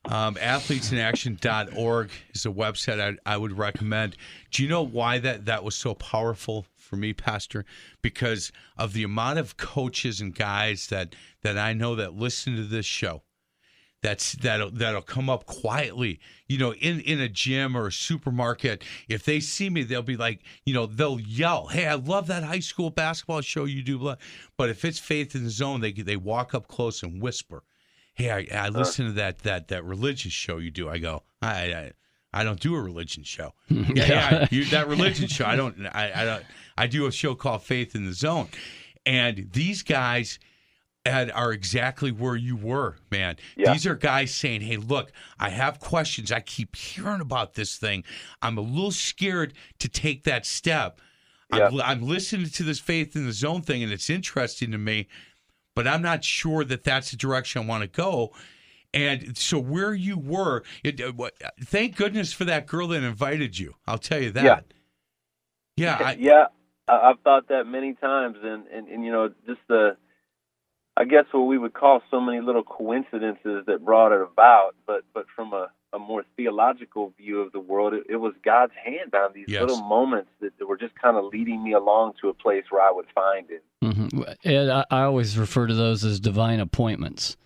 [0.04, 4.16] um, athletesinaction.org is a website I, I would recommend.
[4.50, 7.64] Do you know why that, that was so powerful for me, Pastor?
[8.00, 12.64] Because of the amount of coaches and guys that, that I know that listen to
[12.64, 13.22] this show.
[14.00, 18.84] That's that'll that'll come up quietly, you know, in in a gym or a supermarket.
[19.08, 22.44] If they see me, they'll be like, you know, they'll yell, "Hey, I love that
[22.44, 24.14] high school basketball show you do."
[24.56, 27.64] But if it's Faith in the Zone, they they walk up close and whisper,
[28.18, 31.22] "Hey, I, I uh, listen to that that that religious show you do." I go,
[31.40, 31.92] "I I,
[32.32, 33.54] I don't do a religion show.
[33.68, 35.46] yeah, yeah, you, that religion show.
[35.46, 35.86] I don't.
[35.86, 36.44] I, I don't.
[36.76, 38.48] I do a show called Faith in the Zone,
[39.06, 40.38] and these guys."
[41.06, 43.36] Ed, are exactly where you were, man.
[43.56, 43.72] Yeah.
[43.72, 46.30] These are guys saying, "Hey, look, I have questions.
[46.30, 48.04] I keep hearing about this thing.
[48.42, 51.00] I'm a little scared to take that step.
[51.50, 55.08] I'm, I'm listening to this faith in the zone thing, and it's interesting to me,
[55.78, 58.32] but I'm not sure that that's the direction I want to go."
[58.92, 61.12] And so, where you were, it, uh,
[61.62, 63.74] thank goodness for that girl that invited you.
[63.86, 64.44] I'll tell you that.
[64.44, 64.60] Yeah.
[65.76, 66.46] Yeah, I, yeah,
[66.88, 69.96] I've thought that many times, and, and and you know, just the,
[70.98, 75.02] I guess what we would call so many little coincidences that brought it about, but
[75.14, 79.14] but from a, a more theological view of the world, it, it was God's hand
[79.14, 79.60] on these Yes.
[79.60, 82.82] little moments that, that were just kind of leading me along to a place where
[82.82, 83.62] I would find it.
[83.80, 87.36] hmm Ed, I, I always refer to those as divine appointments.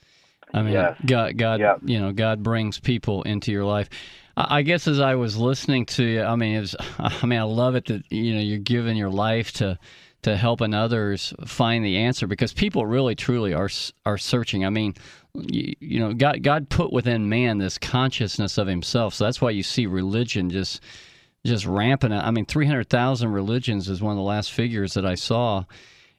[0.55, 0.97] I mean, Yes.
[1.05, 1.77] God, God, Yeah.
[1.85, 3.91] you know, God brings people into your life.
[4.37, 7.39] I I guess as I was listening to you, I mean, it was, I mean,
[7.39, 9.79] I love it that you know you're giving your life to
[10.23, 13.71] to helping others find the answer because people really truly are
[14.07, 14.65] are searching.
[14.65, 14.95] I mean,
[15.35, 19.51] you, you know, God God put within man this consciousness of Himself, so that's why
[19.51, 20.81] you see religion just
[21.45, 22.25] just ramping up.
[22.25, 25.65] I mean, three hundred thousand religions is one of the last figures that I saw.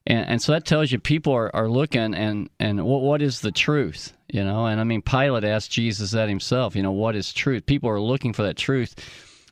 [0.06, 3.40] And, and so that tells you people are, are looking and, and what, what is
[3.40, 4.66] the truth, you know?
[4.66, 7.66] And I mean, Pilate asked Jesus that himself, you know, what is truth?
[7.66, 8.96] People are looking for that truth.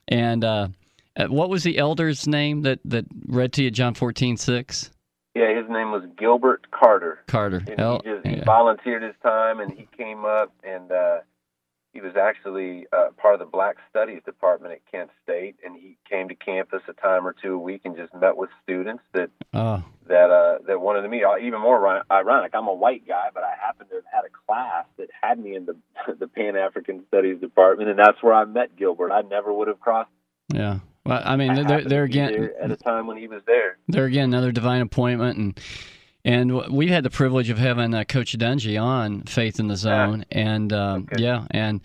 [0.09, 0.67] And uh,
[1.17, 4.91] uh, what was the elder's name that, that read to you John 14, 6?
[5.35, 7.19] Yeah, his name was Gilbert Carter.
[7.27, 7.63] Carter.
[7.67, 8.43] and El- he just he yeah.
[8.43, 11.19] volunteered his time and he came up and uh
[11.93, 15.97] he was actually uh, part of the black studies department at kent state and he
[16.09, 19.29] came to campus a time or two a week and just met with students that
[19.53, 23.29] Oh, that uh that wanted to meet Uh, even more ironic i'm a white guy
[23.33, 25.75] but i happened to have had a class that had me in the
[26.19, 29.79] the pan african studies department and that's where i met gilbert i never would have
[29.79, 30.09] crossed
[30.53, 30.79] yeah.
[31.05, 34.05] Well, I mean, I they're, they're again, at a time when he was there there
[34.05, 35.59] again another divine appointment and
[36.23, 40.23] and we've had the privilege of having uh, coach dungy on faith in the zone
[40.31, 41.23] and um, Okay.
[41.23, 41.81] yeah and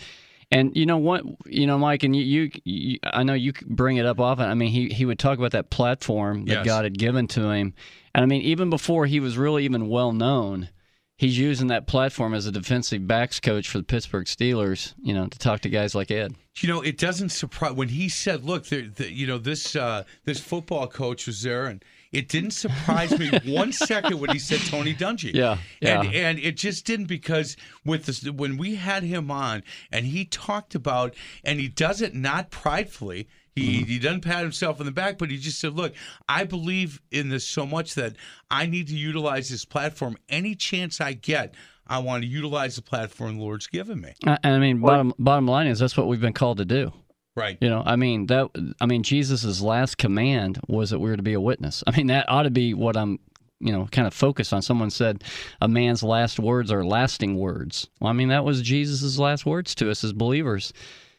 [0.53, 3.97] and you know what you know mike and you, you, you i know you bring
[3.97, 6.67] it up often i mean he, he would talk about that platform that Yes.
[6.67, 7.73] god had given to him
[8.15, 10.69] and i mean even before he was really even well known
[11.17, 15.27] he's using that platform as a defensive backs coach for the pittsburgh steelers you know
[15.27, 18.67] to talk to guys like ed You know, it doesn't surprise when he said, "Look,
[18.69, 23.19] there, the, you know, this uh, this football coach was there," and it didn't surprise
[23.19, 25.35] me one second when he said Tony Dungy.
[25.35, 26.01] Yeah, yeah.
[26.01, 30.25] and and it just didn't because with this when we had him on and he
[30.25, 33.29] talked about and he does it not pridefully.
[33.57, 33.85] He, mm-hmm.
[33.87, 35.95] he doesn't pat himself on the back, but he just said, "Look,
[36.29, 38.15] I believe in this so much that
[38.51, 41.55] I need to utilize this platform any chance I get.
[41.89, 45.13] I want to utilize the platform the Lord's given me." Uh, I, I mean bottom
[45.19, 46.93] bottom line is that's what we've been called to do
[47.37, 47.59] Right.
[47.61, 48.49] You know, I mean that.
[48.81, 51.85] I mean, Jesus' last command was that we were to be a witness.
[51.87, 53.21] I mean, that ought to be what I'm,
[53.61, 54.63] you know, kind of focused on.
[54.63, 55.23] Someone said,
[55.61, 59.75] "A man's last words are lasting words." Well, I mean, that was Jesus' last words
[59.77, 60.73] to us as believers,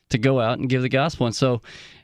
[0.09, 1.27] to go out and give the gospel.
[1.27, 1.61] And so,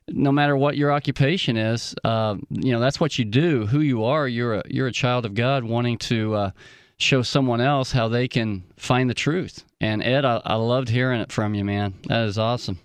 [0.09, 3.65] no matter what your occupation is, uh, you know, that's what you do.
[3.65, 6.51] Who you are, you're a you're a child of God, wanting to uh,
[6.97, 9.63] show someone else how they can find the truth.
[9.81, 11.93] And Ed, I, I loved hearing it from you, man.
[12.07, 12.79] That is awesome.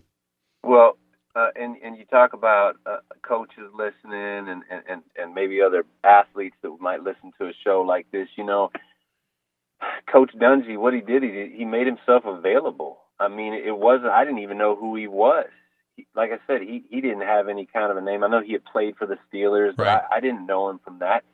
[0.62, 0.98] Well,
[1.34, 6.56] uh, and and you talk about uh, coaches listening and, and, and, maybe other athletes
[6.62, 8.28] that might listen to a show like this.
[8.36, 8.70] You know,
[10.10, 12.98] Coach Dungy, what he did, he he made himself available.
[13.20, 14.10] I mean, it wasn't.
[14.10, 15.46] I didn't even know who he was.
[16.14, 18.24] Like I said, he he didn't have any kind of a name.
[18.24, 20.02] I know he had played for the Steelers, but Right.
[20.10, 21.24] I, I didn't know him from that.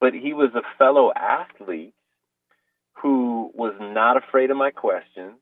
[0.00, 1.94] But he was a fellow athlete
[2.94, 5.34] who was not afraid of my questions,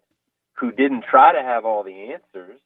[0.54, 2.60] who didn't try to have all the answers,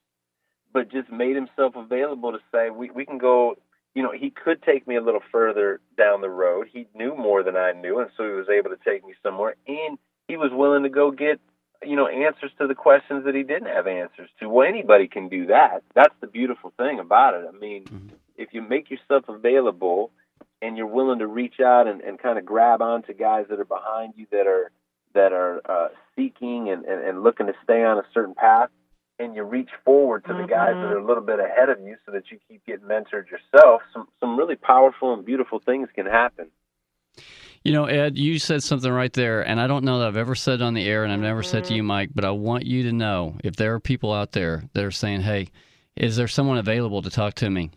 [0.73, 3.57] but just made himself available to say, we, we can go,
[3.95, 6.69] you know, he could take me a little further down the road.
[6.73, 9.57] He knew more than I knew, and so he was able to take me somewhere.
[9.67, 11.41] And he was willing to go get,
[11.85, 14.49] you know, answers to the questions that he didn't have answers to.
[14.49, 15.83] Well, anybody can do that.
[15.95, 17.45] That's the beautiful thing about it.
[17.49, 18.09] I mean, mm-hmm.
[18.37, 20.11] if you make yourself available
[20.61, 23.65] and you're willing to reach out and, and kind of grab onto guys that are
[23.65, 24.71] behind you that are
[25.15, 28.71] that are uh, seeking and, and, and looking to stay on a certain path,
[29.19, 31.97] and you reach forward to the guys that are a little bit ahead of you
[32.07, 36.07] so that you keep getting mentored yourself, some some really powerful and beautiful things can
[36.07, 36.47] happen.
[37.65, 40.35] You know, Ed, you said something right there, and I don't know that I've ever
[40.35, 42.67] said it on the air, and I've never said to you, Mike, but I want
[42.67, 45.49] you to know if there are people out there that are saying, "Hey,
[45.97, 47.71] is there someone available to talk to me?"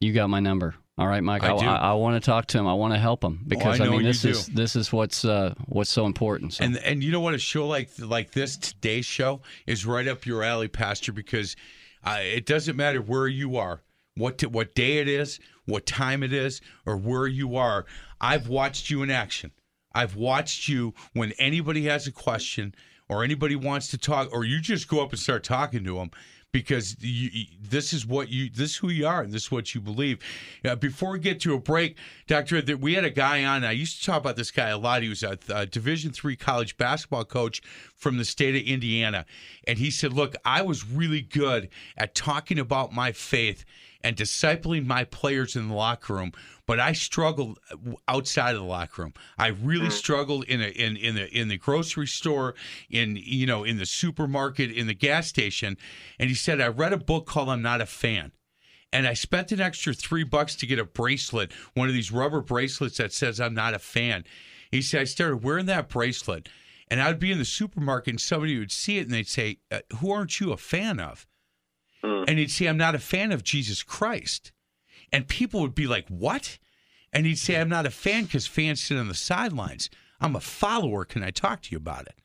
[0.00, 0.74] You got my number.
[0.98, 1.42] All right, Mike.
[1.42, 1.64] I do.
[1.64, 2.66] I, want to talk to him.
[2.66, 4.28] I want to help him because I know mean, you this do.
[4.28, 6.54] is this is what's uh, what's so important.
[6.54, 6.64] So.
[6.64, 7.32] And and you know what?
[7.32, 11.56] A show like like this today's show is right up your alley, Pastor, because
[12.04, 13.80] uh, it doesn't matter where you are,
[14.16, 17.86] what t- what day it is, what time it is, or where you are.
[18.22, 19.50] I've watched you in action.
[19.92, 22.74] I've watched you when anybody has a question
[23.08, 26.10] or anybody wants to talk, or you just go up and start talking to them.
[26.52, 29.74] Because you, this is what you, this is who you are, and this is what
[29.74, 30.18] you believe.
[30.62, 33.64] Uh, before we get to a break, Doctor, Ed, we had a guy on.
[33.64, 35.00] I used to talk about this guy a lot.
[35.02, 37.62] He was a, a Division three college basketball coach
[37.96, 39.24] from the state of Indiana,
[39.66, 43.64] and he said, "Look, I was really good at talking about my faith
[44.04, 46.32] and discipling my players in the locker room,
[46.66, 47.58] but I struggled
[48.08, 49.14] outside of the locker room.
[49.38, 52.54] I really struggled in a in in the in the grocery store,
[52.90, 55.76] in you know in the supermarket, in the gas station."
[56.18, 58.32] And he said, "I read a book called I'm Not a Fan."
[58.92, 62.42] and I spent an extra three bucks to get a bracelet, one of these rubber
[62.42, 64.24] bracelets that says I'm not a fan.
[64.70, 66.48] He said I started wearing that bracelet,
[66.88, 69.80] and I'd be in the supermarket, and somebody would see it, and they'd say, uh,
[69.98, 71.26] "Who aren't you a fan of?"
[72.02, 72.24] Mm.
[72.28, 74.52] And he'd say, "I'm not a fan of Jesus Christ,"
[75.12, 76.58] and people would be like, "What?"
[77.12, 79.90] And he'd say, "I'm not a fan because fans sit on the sidelines.
[80.20, 81.04] I'm a follower.
[81.04, 82.22] Can I talk to you about it?"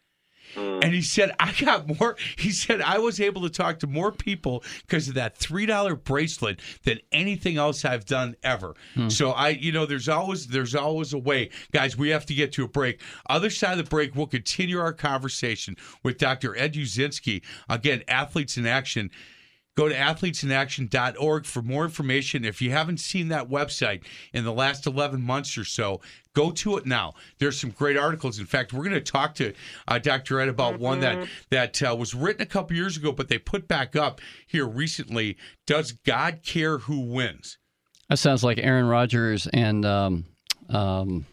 [0.55, 0.83] Mm.
[0.83, 2.15] And he said, I got more.
[2.37, 6.61] He said, I was able to talk to more people because of that $3 bracelet
[6.83, 8.75] than anything else I've done ever.
[8.93, 9.09] Hmm.
[9.09, 11.49] So I, you know, there's always, there's always a way.
[11.71, 13.01] Guys, we have to get to a break.
[13.29, 16.55] Other side of the break, we'll continue our conversation with Dr.
[16.55, 17.41] Ed Uszynski.
[17.69, 19.09] Again, Athletes in Action.
[19.77, 22.43] Go to athletesinaction.org for more information.
[22.43, 26.01] If you haven't seen that website in the last 11 months or so,
[26.33, 27.13] go to it now.
[27.37, 28.39] There's some great articles.
[28.39, 29.53] In fact, we're going to talk to
[29.87, 30.41] uh, Dr.
[30.41, 33.67] Ed about one that that uh, was written a couple years ago, but they put
[33.67, 35.37] back up here recently.
[35.67, 37.59] Does God care who wins?
[38.09, 40.25] That sounds like Aaron Rodgers and um,
[40.69, 41.27] um,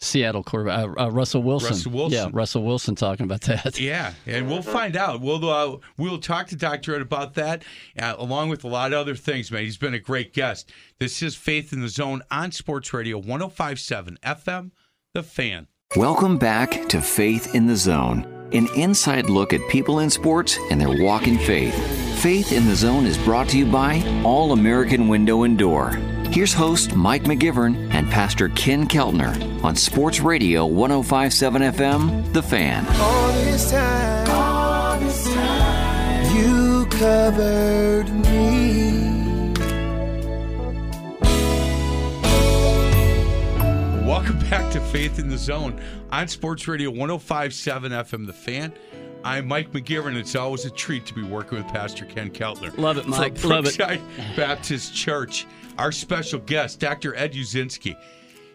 [0.00, 1.70] Seattle quarterback uh, uh, Russell Wilson.
[1.70, 2.18] Russell Wilson.
[2.18, 3.78] Yeah, Russell Wilson talking about that.
[3.80, 5.20] Yeah, and we'll find out.
[5.20, 6.94] We'll uh, we'll talk to Dr.
[6.94, 7.62] Ed about that,
[7.98, 9.62] uh, along with a lot of other things, man.
[9.62, 10.70] He's been a great guest.
[10.98, 14.70] This is Faith in the Zone on Sports Radio 1057 FM,
[15.14, 15.66] The Fan.
[15.96, 20.80] Welcome back to Faith in the Zone, an inside look at people in sports and
[20.80, 21.74] their walk in faith.
[22.20, 25.98] Faith in the Zone is brought to you by All American Window and Door.
[26.32, 32.86] Here's host Mike McGivern and Pastor Ken Keltner on Sports Radio 1057 FM, The Fan.
[33.00, 39.52] All this time, all this time, you covered me.
[44.06, 48.72] Welcome back to Faith in the Zone on Sports Radio 1057 FM, The Fan.
[49.24, 50.14] I'm Mike McGivern.
[50.14, 52.76] It's always a treat to be working with Pastor Ken Keltner.
[52.78, 53.36] Love it, Mike.
[53.36, 53.76] From Love it.
[53.76, 54.00] Brookside
[54.36, 55.46] Baptist Church.
[55.80, 57.14] Our special guest, Dr.
[57.16, 57.96] Ed Uszynski.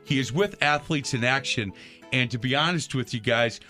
[0.04, 1.74] He is with Athletes in Action.
[2.14, 3.62] And to be honest with you guys,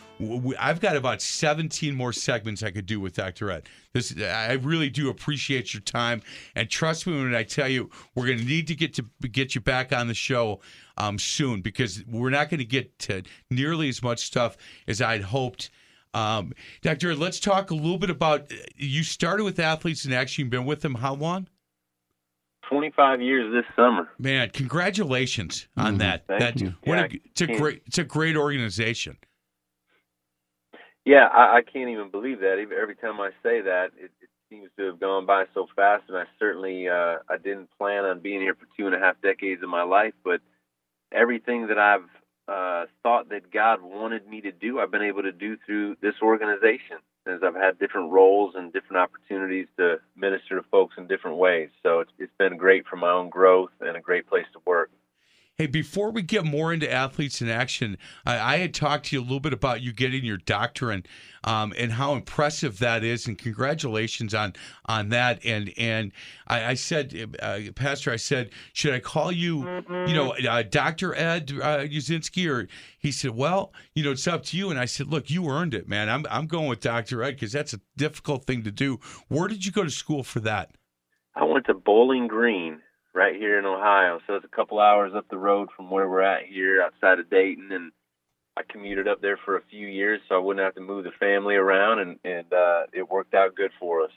[0.59, 3.51] I've got about 17 more segments I could do with Dr.
[3.51, 3.69] Ed.
[3.93, 6.21] This, I really do appreciate your time,
[6.55, 9.55] and trust me when I tell you we're going to need to get to get
[9.55, 10.59] you back on the show
[10.97, 15.21] um, soon because we're not going to get to nearly as much stuff as I'd
[15.21, 15.69] hoped.
[16.13, 16.51] Um,
[16.81, 17.11] Dr.
[17.11, 18.51] Ed, let's talk a little bit about.
[18.75, 20.41] You started with Athletes in Action.
[20.41, 21.47] You've been with them how long?
[22.69, 24.09] 25 years this summer.
[24.19, 26.25] Man, congratulations on that.
[26.27, 26.73] Thank that you.
[26.83, 29.17] what Yeah, a, it's a I can't- great it's a great organization.
[31.05, 32.57] Yeah, I, I can't even believe that.
[32.81, 36.03] Every time I say that, it, it seems to have gone by so fast.
[36.07, 39.21] And I certainly, uh, I didn't plan on being here for two and a half
[39.21, 40.41] decades of my life, but
[41.11, 42.09] everything that I've
[42.47, 46.15] uh, thought that God wanted me to do, I've been able to do through this
[46.23, 46.97] organization.
[47.27, 51.69] As I've had different roles and different opportunities to minister to folks in different ways.
[51.83, 54.91] So it's, it's been great for my own growth and a great place to work.
[55.57, 59.21] Hey, before we get more into athletes in action, I, I, had talked to you
[59.21, 61.07] a little bit about you getting your doctorate
[61.45, 64.51] um, and how impressive that is, and congratulations on
[64.87, 65.39] on that.
[65.45, 66.11] And and
[66.45, 69.65] I, I said, uh, Pastor, I said, should I call you,
[70.05, 72.51] you know, uh, Doctor Ed uh, Uszynski?
[72.51, 72.67] Or
[72.99, 74.69] he said, well, you know, it's up to you.
[74.69, 76.09] And I said, look, you earned it, man.
[76.09, 78.99] I'm I'm going with Doctor Ed because that's a difficult thing to do.
[79.29, 80.71] Where did you go to school for that?
[81.33, 82.81] I went to Bowling Green
[83.15, 84.19] right here in Ohio.
[84.27, 87.29] So it's a couple hours up the road from where we're at here outside of
[87.29, 87.91] Dayton and
[88.57, 91.11] I commuted up there for a few years so I wouldn't have to move the
[91.19, 94.11] family around and and uh, it worked out good for us.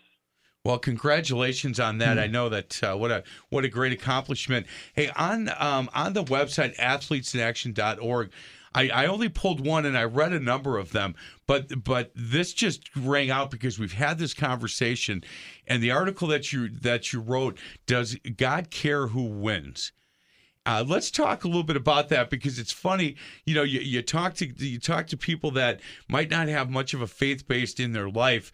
[0.64, 2.16] Well, congratulations on that.
[2.16, 2.24] Mm-hmm.
[2.24, 4.66] I know that uh, what a what a great accomplishment.
[4.94, 8.30] Hey, on um, on the website athletesinaction.org,
[8.74, 11.14] I, I only pulled one and I read a number of them,
[11.46, 15.24] but but this just rang out because we've had this conversation,
[15.66, 19.92] and the article that you that you wrote does God care who wins?
[20.66, 23.16] Uh, let's talk a little bit about that because it's funny.
[23.46, 26.92] You know, you, you talk to you talk to people that might not have much
[26.92, 28.52] of a faith based in their life,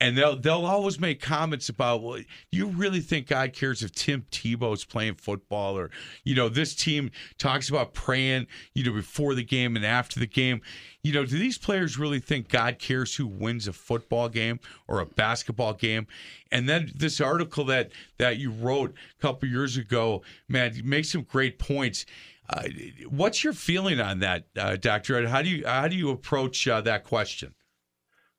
[0.00, 2.20] and they'll they'll always make comments about well
[2.52, 5.90] you really think god cares if tim tebow's playing football or
[6.24, 10.26] you know this team talks about praying you know before the game and after the
[10.26, 10.60] game.
[11.02, 15.00] You know do these players really think god cares who wins a football game or
[15.00, 16.06] a basketball game?
[16.52, 21.22] And then this article that that you wrote a couple years ago man makes some
[21.22, 22.04] great points.
[22.50, 22.62] Uh,
[23.08, 25.26] what's your feeling on that uh, dr ed?
[25.28, 27.54] How do you how do you approach uh, that question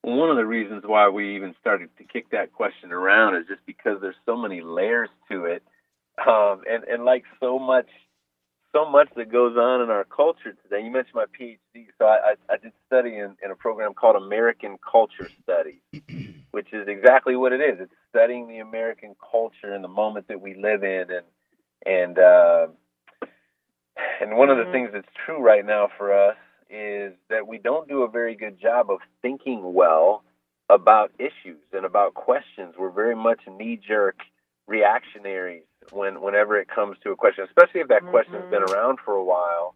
[0.01, 3.65] one of the reasons why we even started to kick that question around is just
[3.65, 5.63] because there's so many layers to it,
[6.25, 7.87] um, and and like so much,
[8.73, 10.83] so much that goes on in our culture today.
[10.83, 14.15] You mentioned my PhD, so I, I, I did study in, in a program called
[14.15, 15.81] American Culture Studies,
[16.51, 17.79] which is exactly what it is.
[17.81, 21.25] It's studying the American culture and the moment that we live in, and
[21.85, 22.67] and uh,
[24.21, 24.71] and one of the mm-hmm.
[24.71, 26.37] things that's true right now for us
[26.69, 30.23] is that we don't do a very good job of thinking well
[30.69, 32.75] about issues and about questions.
[32.77, 34.17] We're very much knee jerk
[34.67, 38.11] reactionaries when whenever it comes to a question, especially if that mm-hmm.
[38.11, 39.75] question's been around for a while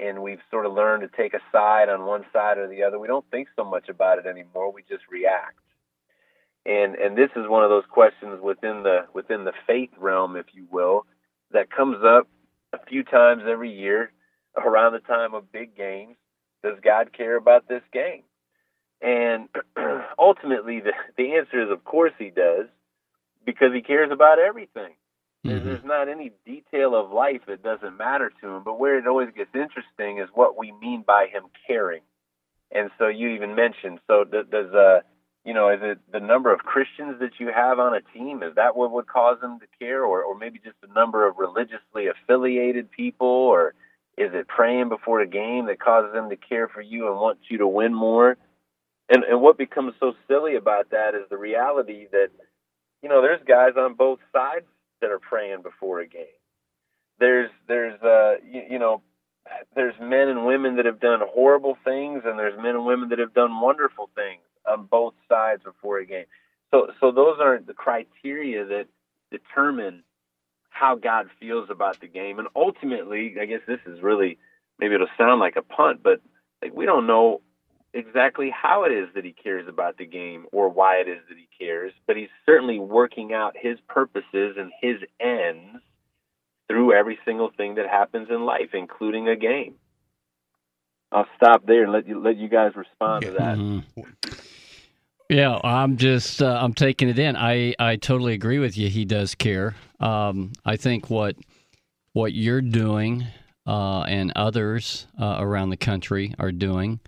[0.00, 2.98] and we've sort of learned to take a side on one side or the other.
[2.98, 4.72] We don't think so much about it anymore.
[4.72, 5.58] We just react.
[6.66, 10.46] And and this is one of those questions within the within the faith realm, if
[10.52, 11.06] you will,
[11.52, 12.26] that comes up
[12.72, 14.10] a few times every year
[14.56, 16.16] around the time of big games
[16.64, 18.22] does God care about this game?
[19.00, 19.48] And
[20.18, 22.66] ultimately, the, the answer is, of course, He does,
[23.44, 24.94] because He cares about everything.
[25.44, 25.64] Mm-hmm.
[25.64, 28.62] There's not any detail of life that doesn't matter to Him.
[28.64, 32.00] But where it always gets interesting is what we mean by Him caring.
[32.72, 35.00] And so you even mentioned, so does, uh,
[35.44, 38.42] you know, is it the number of Christians that you have on a team?
[38.42, 41.36] Is that what would cause them to care, or, or maybe just the number of
[41.36, 43.74] religiously affiliated people, or
[44.16, 47.38] is it praying before a game that causes them to care for you and want
[47.48, 48.36] you to win more?
[49.08, 52.28] And and what becomes so silly about that is the reality that
[53.02, 54.66] you know there's guys on both sides
[55.00, 56.24] that are praying before a game.
[57.18, 59.02] There's there's uh you, you know
[59.74, 63.18] there's men and women that have done horrible things and there's men and women that
[63.18, 66.24] have done wonderful things on both sides before a game.
[66.70, 68.86] So so those aren't the criteria that
[69.30, 70.02] determine
[70.74, 72.38] how God feels about the game.
[72.38, 74.38] And ultimately, I guess this is really
[74.78, 76.20] maybe it'll sound like a punt, but
[76.60, 77.40] like we don't know
[77.92, 81.38] exactly how it is that he cares about the game or why it is that
[81.38, 85.80] he cares, but he's certainly working out his purposes and his ends
[86.66, 89.76] through every single thing that happens in life, including a game.
[91.12, 93.56] I'll stop there and let you let you guys respond to that.
[93.56, 94.32] Mm-hmm.
[95.30, 97.36] Yeah, I'm just uh, I'm taking it in.
[97.36, 98.88] I I totally agree with you.
[98.88, 99.74] He does care.
[99.98, 101.36] Um, I think what
[102.12, 103.26] what you're doing
[103.66, 107.00] uh, and others uh, around the country are doing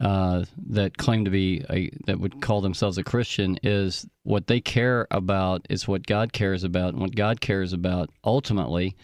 [0.00, 4.60] uh, that claim to be a, that would call themselves a Christian is what they
[4.60, 8.96] care about is what God cares about, and what God cares about ultimately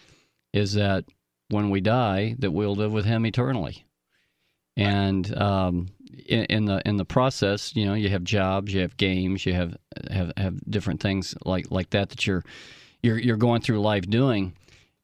[0.53, 1.05] is that
[1.51, 3.85] when we die, that we'll live with Him eternally.
[4.77, 5.89] And um,
[6.27, 9.55] in, in, the in the process, you know, you have jobs, you have games, you
[9.55, 9.77] have
[10.11, 12.45] have have different things like like that that you're
[13.03, 14.55] you're you're going through life doing.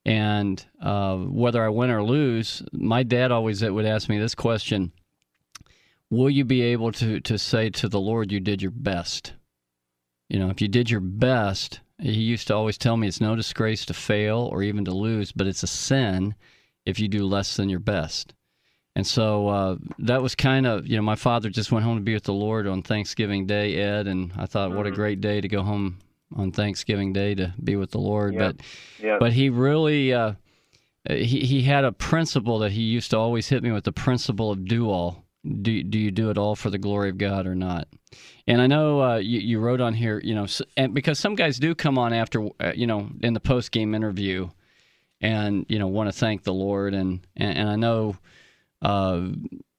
[0.05, 4.93] And uh, whether I win or lose, my dad always would ask me this question:
[6.09, 9.33] Will you be able to to say to the Lord, "You did your best"?
[10.29, 13.35] You know, if you did your best, he used to always tell me it's no
[13.35, 16.35] disgrace to fail or even to lose, but it's a sin
[16.85, 18.33] if you do less than your best.
[18.97, 22.03] And so uh, that was kind of you know my father just went home to
[22.03, 25.39] be with the Lord on Thanksgiving Day, Ed, and I thought what a great day
[25.39, 25.99] to go home
[26.35, 28.33] on Thanksgiving Day to be with the Lord.
[28.33, 28.39] Yeah.
[28.39, 28.55] But
[28.99, 29.17] Yeah.
[29.19, 30.33] but he really uh,
[31.07, 34.49] he he had a principle that he used to always hit me with the principle
[34.49, 35.23] of do all.
[35.45, 37.87] Do do you do it all for the glory of God or not?
[38.47, 41.59] And I know uh, you, you wrote on here, you know, and because some guys
[41.59, 44.49] do come on after, uh, you know, in the post game interview,
[45.21, 48.15] and you know want to thank the Lord, and and, and I know
[48.81, 49.27] uh,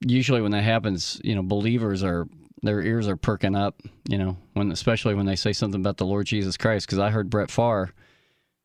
[0.01, 2.27] usually when that happens, you know, believers are
[2.63, 6.07] their ears are perking up, you know, when especially when they say something about the
[6.07, 6.87] Lord Jesus Christ.
[6.87, 7.93] Because I heard Brett Favre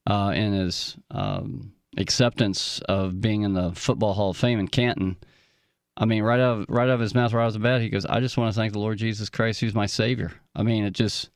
[0.08, 5.18] uh, in his um, acceptance of being in the Football Hall of Fame in Canton.
[5.96, 7.82] I mean, right out of, right out of his mouth, right out of the bat,
[7.82, 10.64] he goes, "I just want to thank the Lord Jesus Christ, who's my Savior." I
[10.64, 11.30] mean, it just,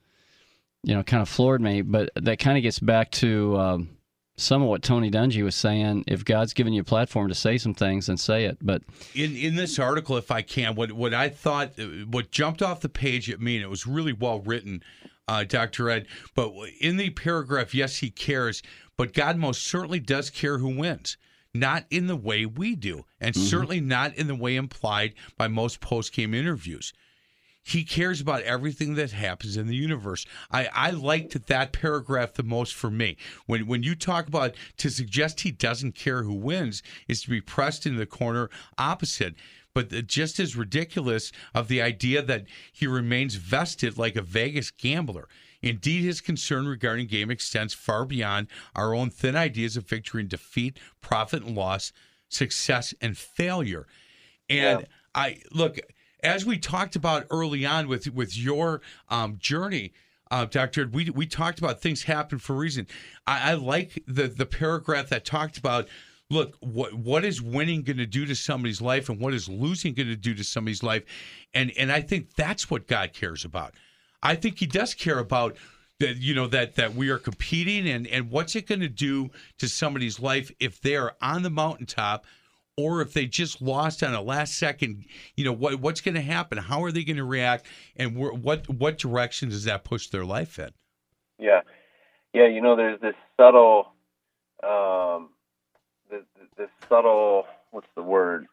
[0.84, 1.84] you know, kind of floored me.
[1.84, 3.97] But that kind of gets back to um,
[4.38, 6.04] some of what Tony Dungy was saying.
[6.08, 8.58] If God's given you a platform to say some things, then say it.
[8.62, 8.84] But
[9.16, 11.72] in in this article, if I can, what what I thought,
[12.10, 14.84] what jumped off the page at me, and it was really well written,
[15.28, 16.06] uh, Doctor Ed.
[16.36, 18.62] But in the paragraph, yes, he cares,
[18.96, 21.18] but God most certainly does care who wins.
[21.54, 25.80] Not in the way we do, and certainly not in the way implied by most
[25.80, 26.94] post game interviews.
[27.68, 30.26] He cares about everything that happens in the universe.
[30.50, 33.18] I, I liked that paragraph the most for me.
[33.46, 37.42] When when you talk about to suggest he doesn't care who wins is to be
[37.42, 39.36] pressed into the corner opposite.
[39.74, 45.28] But just as ridiculous of the idea that he remains vested like a Vegas gambler.
[45.62, 50.30] Indeed, his concern regarding game extends far beyond our own thin ideas of victory and
[50.30, 51.92] defeat, profit and loss,
[52.30, 53.88] success and failure.
[54.50, 54.88] And Yeah.
[55.14, 55.80] I look
[56.28, 59.94] as we talked about early on with with your um, journey,
[60.30, 60.88] uh, Doctor.
[60.92, 62.88] We we talked about things happen for a reason.
[63.26, 65.88] I, I like the the paragraph that talked about.
[66.30, 69.94] Look, what what is winning going to do to somebody's life, and what is losing
[69.94, 71.04] going to do to somebody's life,
[71.54, 73.76] and and I think that's what God cares about.
[74.22, 75.56] I think He does care about
[76.00, 76.18] that.
[76.18, 79.70] You know that that we are competing, and and what's it going to do to
[79.70, 82.26] somebody's life if they are on the mountaintop
[82.78, 85.04] or if they just lost on a last second,
[85.36, 86.58] you know what what's going to happen?
[86.60, 87.66] How are they going to react,
[87.96, 90.70] and where, what what direction does that push their life in?
[91.40, 91.62] Yeah,
[92.34, 92.48] yeah.
[92.48, 93.94] You know, there's this subtle,
[94.64, 95.30] um,
[96.10, 96.22] this,
[96.58, 98.46] this subtle, what's the word?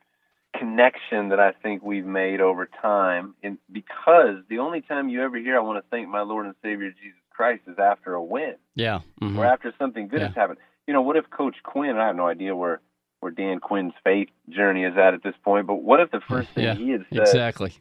[0.59, 5.37] Connection that I think we've made over time, and because the only time you ever
[5.37, 8.55] hear "I want to thank my Lord and Savior Jesus Christ" is after a win
[8.77, 9.37] yeah, mhm.
[9.37, 10.29] or after something good Yeah.
[10.29, 10.61] has happened.
[10.87, 11.97] You know, what if Coach Quinn?
[11.97, 12.81] I have no idea where
[13.25, 16.51] where Dan Quinn's faith journey is at at this point, but what if the first
[16.51, 17.73] thing yeah, he had said exactly.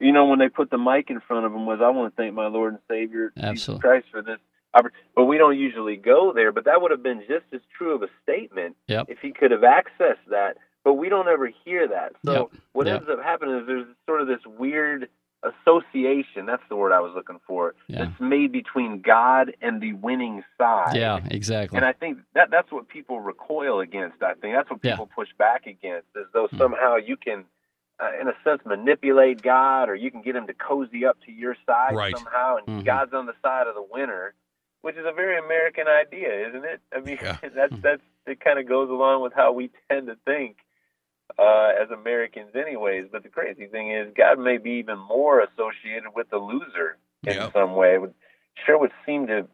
[0.00, 2.20] you know, when they put the mic in front of him, was I want to
[2.20, 3.80] thank my Lord and Savior Jesus Absolutely.
[3.80, 4.38] Christ for this.
[5.14, 6.50] But we don't usually go there.
[6.50, 9.06] But that would have been just as true of a statement Yep.
[9.08, 10.56] if he could have accessed that.
[10.84, 12.12] But we don't ever hear that.
[12.24, 12.60] So Yep.
[12.72, 12.96] what Yep.
[13.02, 15.08] ends up happening is there's sort of this weird
[15.42, 16.46] association.
[16.46, 17.74] That's the word I was looking for.
[17.88, 18.04] Yeah.
[18.06, 20.96] That's made between God and the winning side.
[20.96, 21.76] Yeah, exactly.
[21.76, 24.22] And I think that that's what people recoil against.
[24.22, 24.92] I think that's what Yeah.
[24.92, 26.58] people push back against, as though Hmm.
[26.58, 27.44] somehow you can,
[28.00, 31.32] uh, in a sense, manipulate God, or you can get him to cozy up to
[31.32, 32.16] your side Right.
[32.16, 32.84] somehow, and Mhm.
[32.84, 34.34] God's on the side of the winner,
[34.82, 36.80] which is a very American idea, isn't it?
[36.94, 37.36] I mean, Yeah.
[37.54, 38.40] that's that's it.
[38.40, 40.58] Kind of goes along with how we tend to think
[41.38, 43.06] uh, as Americans, anyways.
[43.10, 47.34] But the crazy thing is, God may be even more associated with the loser in
[47.34, 47.50] Yeah.
[47.52, 47.94] some way.
[47.94, 48.14] It would
[48.66, 49.46] sure would seem to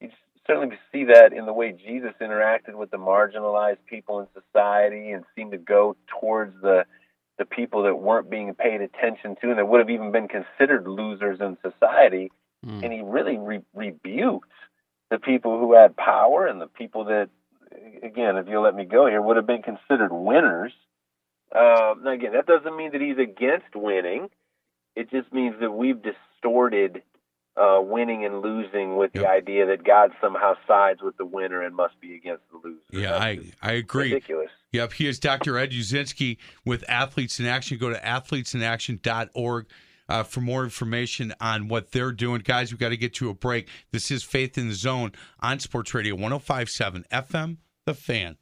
[0.00, 0.10] you
[0.46, 5.24] certainly see that in the way Jesus interacted with the marginalized people in society and
[5.34, 6.84] seemed to go towards the
[7.38, 10.86] the people that weren't being paid attention to and that would have even been considered
[10.86, 12.30] losers in society
[12.64, 12.84] Mm.
[12.84, 14.52] and he really re- rebuked
[15.10, 17.28] the people who had power and the people that
[18.04, 20.72] again if you'll let me go here would have been considered winners
[21.54, 24.28] um, now again that doesn't mean that he's against winning
[24.94, 27.02] it just means that we've distorted
[27.56, 31.74] uh, winning and losing with the idea that God somehow sides with the winner and
[31.74, 32.80] must be against the loser.
[32.90, 34.12] Yeah, That's I I agree.
[34.12, 34.50] Ridiculous.
[34.72, 35.58] Yep, he is Dr.
[35.58, 37.76] Ed Uszynski with Athletes in Action.
[37.76, 39.66] Go to athletesinaction.org
[40.08, 42.40] uh, for more information on what they're doing.
[42.42, 43.68] Guys, We've got to get to a break.
[43.92, 48.36] This is Faith in the Zone on Sports Radio 1057 FM, The Fan.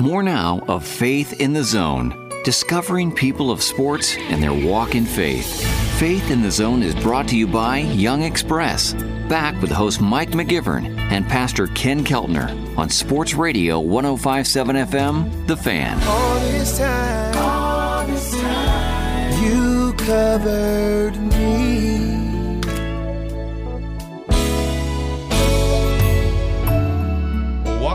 [0.00, 5.04] More now of Faith in the Zone, discovering people of sports and their walk in
[5.04, 5.60] faith.
[5.98, 8.92] Faith in the Zone is brought to you by Young Express.
[9.28, 15.56] Back with host Mike McGivern and Pastor Ken Keltner on Sports Radio 1057 FM, The
[15.56, 16.00] Fan.
[16.04, 21.37] All this time, all this time, you covered me.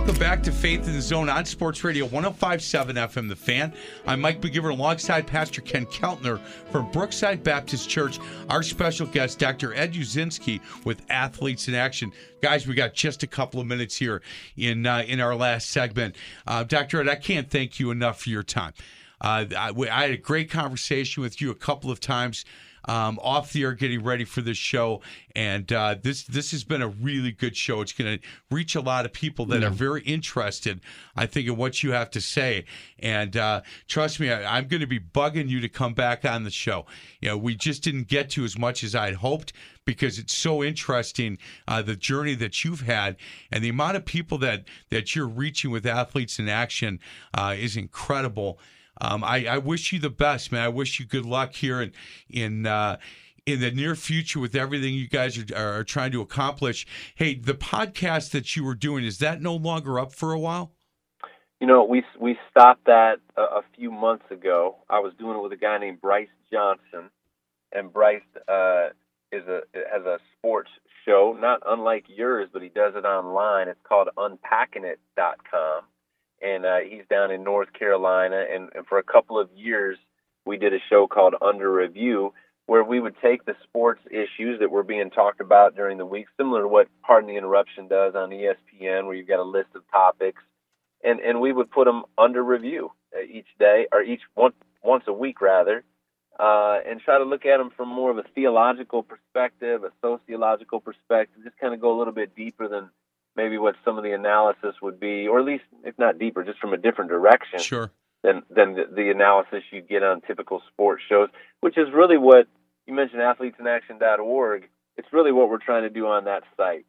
[0.05, 3.73] Welcome back to Faith in the Zone on Sports Radio 1057 FM The Fan.
[4.05, 6.41] I'm Mike McGivern alongside Pastor Ken Keltner
[6.73, 8.19] from Brookside Baptist Church.
[8.49, 9.73] Our special guest, Dr.
[9.73, 12.11] Ed Uszynski with Athletes in Action.
[12.41, 14.21] Guys, we got just a couple of minutes here
[14.57, 16.17] in uh, in our last segment.
[16.45, 16.99] Uh, Dr.
[16.99, 18.73] Ed, I can't thank you enough for your time.
[19.21, 22.43] Uh, I, I had a great conversation with you a couple of times
[22.85, 25.01] um, off the air getting ready for this show.
[25.35, 27.81] And uh, this this has been a really good show.
[27.81, 29.67] It's going to reach a lot of people that yeah.
[29.67, 30.81] are very interested,
[31.15, 32.65] I think, in what you have to say.
[32.99, 36.43] And uh, trust me, I, am going to be bugging you to come back on
[36.43, 36.85] the show.
[37.19, 39.53] You know, we just didn't get to as much as I'd hoped
[39.85, 43.17] because it's so interesting uh, the journey that you've had
[43.51, 46.99] and the amount of people that that you're reaching with athletes in action
[47.33, 48.59] uh, is incredible.
[49.01, 50.61] Um, I, I, wish you the best, man.
[50.61, 51.93] I wish you good luck here in
[52.29, 52.97] in uh,
[53.45, 56.85] in the near future with everything you guys are, are, trying to accomplish.
[57.15, 60.71] Hey, the podcast that you were doing is that no longer up for a while?
[61.59, 64.77] You know, we we stopped that a, a few months ago.
[64.89, 67.09] I was doing it with a guy named Bryce Johnson,
[67.71, 68.89] and Bryce uh,
[69.31, 70.69] is a has a sports
[71.05, 73.69] show, not unlike yours, but he does it online.
[73.69, 75.83] It's called UnpackingIt.com
[76.43, 78.43] and uh, he's down in North Carolina.
[78.53, 79.97] And, and for a couple of years,
[80.45, 82.33] we did a show called Under Review,
[82.65, 86.27] where we would take the sports issues that were being talked about during the week,
[86.37, 89.89] similar to what Pardon the Interruption does on ESPN, where you've got a list of
[89.91, 90.41] topics,
[91.03, 95.03] and and we would put them under review uh, each day or each once once
[95.07, 95.83] a week rather,
[96.39, 100.79] uh, and try to look at them from more of a theological perspective, a sociological
[100.79, 102.89] perspective, just kind of go a little bit deeper than
[103.35, 106.59] maybe what some of the analysis would be, or at least if not deeper, just
[106.59, 107.59] from a different direction.
[107.59, 107.91] Sure.
[108.23, 111.27] Than than the, the analysis you get on typical sports shows,
[111.59, 112.47] which is really what
[112.87, 114.69] you mentioned, athletesinaction.org.
[114.95, 116.85] It's really what we're trying to do on that site.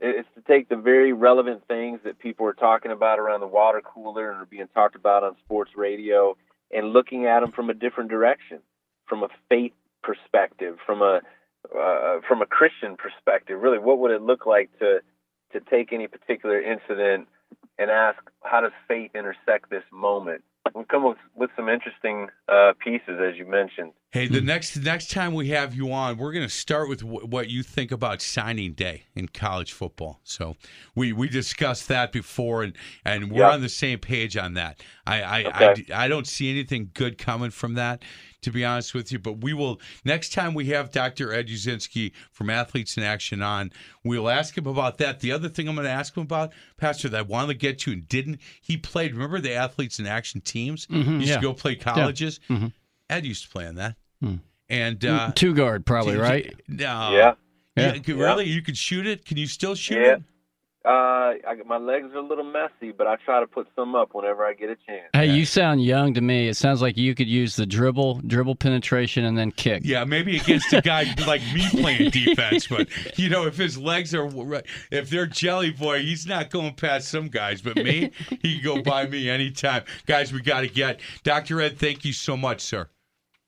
[0.00, 3.80] It's to take the very relevant things that people are talking about around the water
[3.80, 6.36] cooler and are being talked about on sports radio,
[6.70, 8.60] and looking at them from a different direction,
[9.06, 9.72] from a faith
[10.02, 11.20] perspective, from a
[11.76, 13.60] uh, from a Christian perspective.
[13.60, 15.00] Really, what would it look like to
[15.52, 17.28] to take any particular incident
[17.78, 20.42] and ask how does faith intersect this moment.
[20.74, 23.92] We've come up with, some interesting uh, pieces, as you mentioned.
[24.16, 27.26] Hey, the next next time we have you on, we're going to start with w-
[27.26, 30.20] what you think about signing day in college football.
[30.24, 30.56] So
[30.94, 32.72] we we discussed that before, and
[33.04, 33.52] and we're yep.
[33.52, 34.82] on the same page on that.
[35.06, 35.92] I I, okay.
[35.92, 38.04] I I don't see anything good coming from that
[38.40, 39.18] to be honest with you.
[39.18, 41.34] But we will next time we have Dr.
[41.34, 43.70] Ed Uszynski from Athletes in Action on,
[44.02, 45.20] we'll ask him about that.
[45.20, 47.78] The other thing I'm going to ask him about, Pastor, that I wanted to get
[47.80, 48.40] to and didn't.
[48.62, 49.12] He played.
[49.12, 50.86] Remember the Athletes in Action teams?
[50.86, 51.36] Mm-hmm, used yeah.
[51.36, 52.40] to go play colleges.
[52.48, 52.56] Yeah.
[52.56, 52.66] Mm-hmm.
[53.10, 53.96] Ed used to play on that.
[54.22, 54.40] Mm.
[54.68, 56.54] And uh, two guard probably right.
[56.68, 57.10] No.
[57.12, 57.34] Yeah.
[57.76, 57.98] Yeah.
[58.06, 58.48] really?
[58.48, 59.24] You could shoot it?
[59.24, 60.14] Can you still shoot yeah.
[60.14, 60.22] it?
[60.86, 64.10] Uh, I, my legs are a little messy, but I try to put some up
[64.14, 65.10] whenever I get a chance.
[65.12, 66.46] Hey, you sound young to me.
[66.46, 69.82] It sounds like you could use the dribble, dribble penetration, and then kick.
[69.84, 72.88] Yeah, maybe against a guy like me playing defense, but
[73.18, 74.30] you know, if his legs are,
[74.92, 77.60] if they're jelly boy, he's not going past some guys.
[77.60, 79.82] But me, he can go by me anytime.
[80.06, 81.60] Guys, we got to get Dr.
[81.60, 81.80] Ed.
[81.80, 82.88] Thank you so much, sir.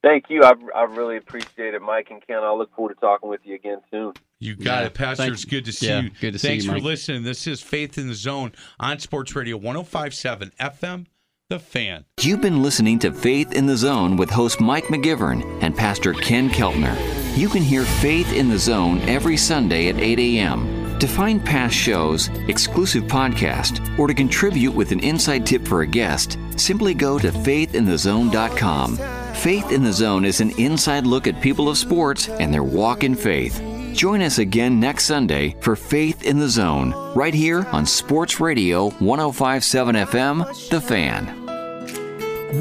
[0.02, 0.42] Thank you.
[0.44, 2.38] I, I really appreciate it, Mike and Ken.
[2.38, 4.12] I look forward to talking with you again soon.
[4.38, 5.32] You got yeah, it, Pastor.
[5.32, 6.10] It's good to see yeah, you.
[6.20, 7.24] Good to Thanks see you, for listening.
[7.24, 11.06] This is Faith in the Zone on Sports Radio 1057 FM,
[11.48, 12.04] The Fan.
[12.20, 16.48] You've been listening to Faith in the Zone with host Mike McGivern and Pastor Ken
[16.48, 16.96] Keltner.
[17.36, 20.98] You can hear Faith in the Zone every Sunday at 8 a.m.
[21.00, 25.86] To find past shows, exclusive podcast, or to contribute with an inside tip for a
[25.86, 29.17] guest, simply go to faithinthezone.com.
[29.38, 33.04] Faith in the Zone is an inside look at people of sports and their walk
[33.04, 33.62] in faith.
[33.94, 38.90] Join us again next Sunday for Faith in the Zone, right here on Sports Radio
[38.98, 41.46] 1057 FM, The Fan.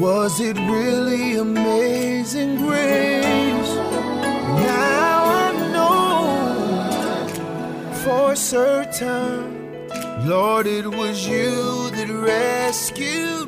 [0.00, 3.74] Was it really amazing grace?
[4.62, 7.28] Now I know
[8.04, 9.88] for certain,
[10.28, 13.47] Lord, it was you that rescued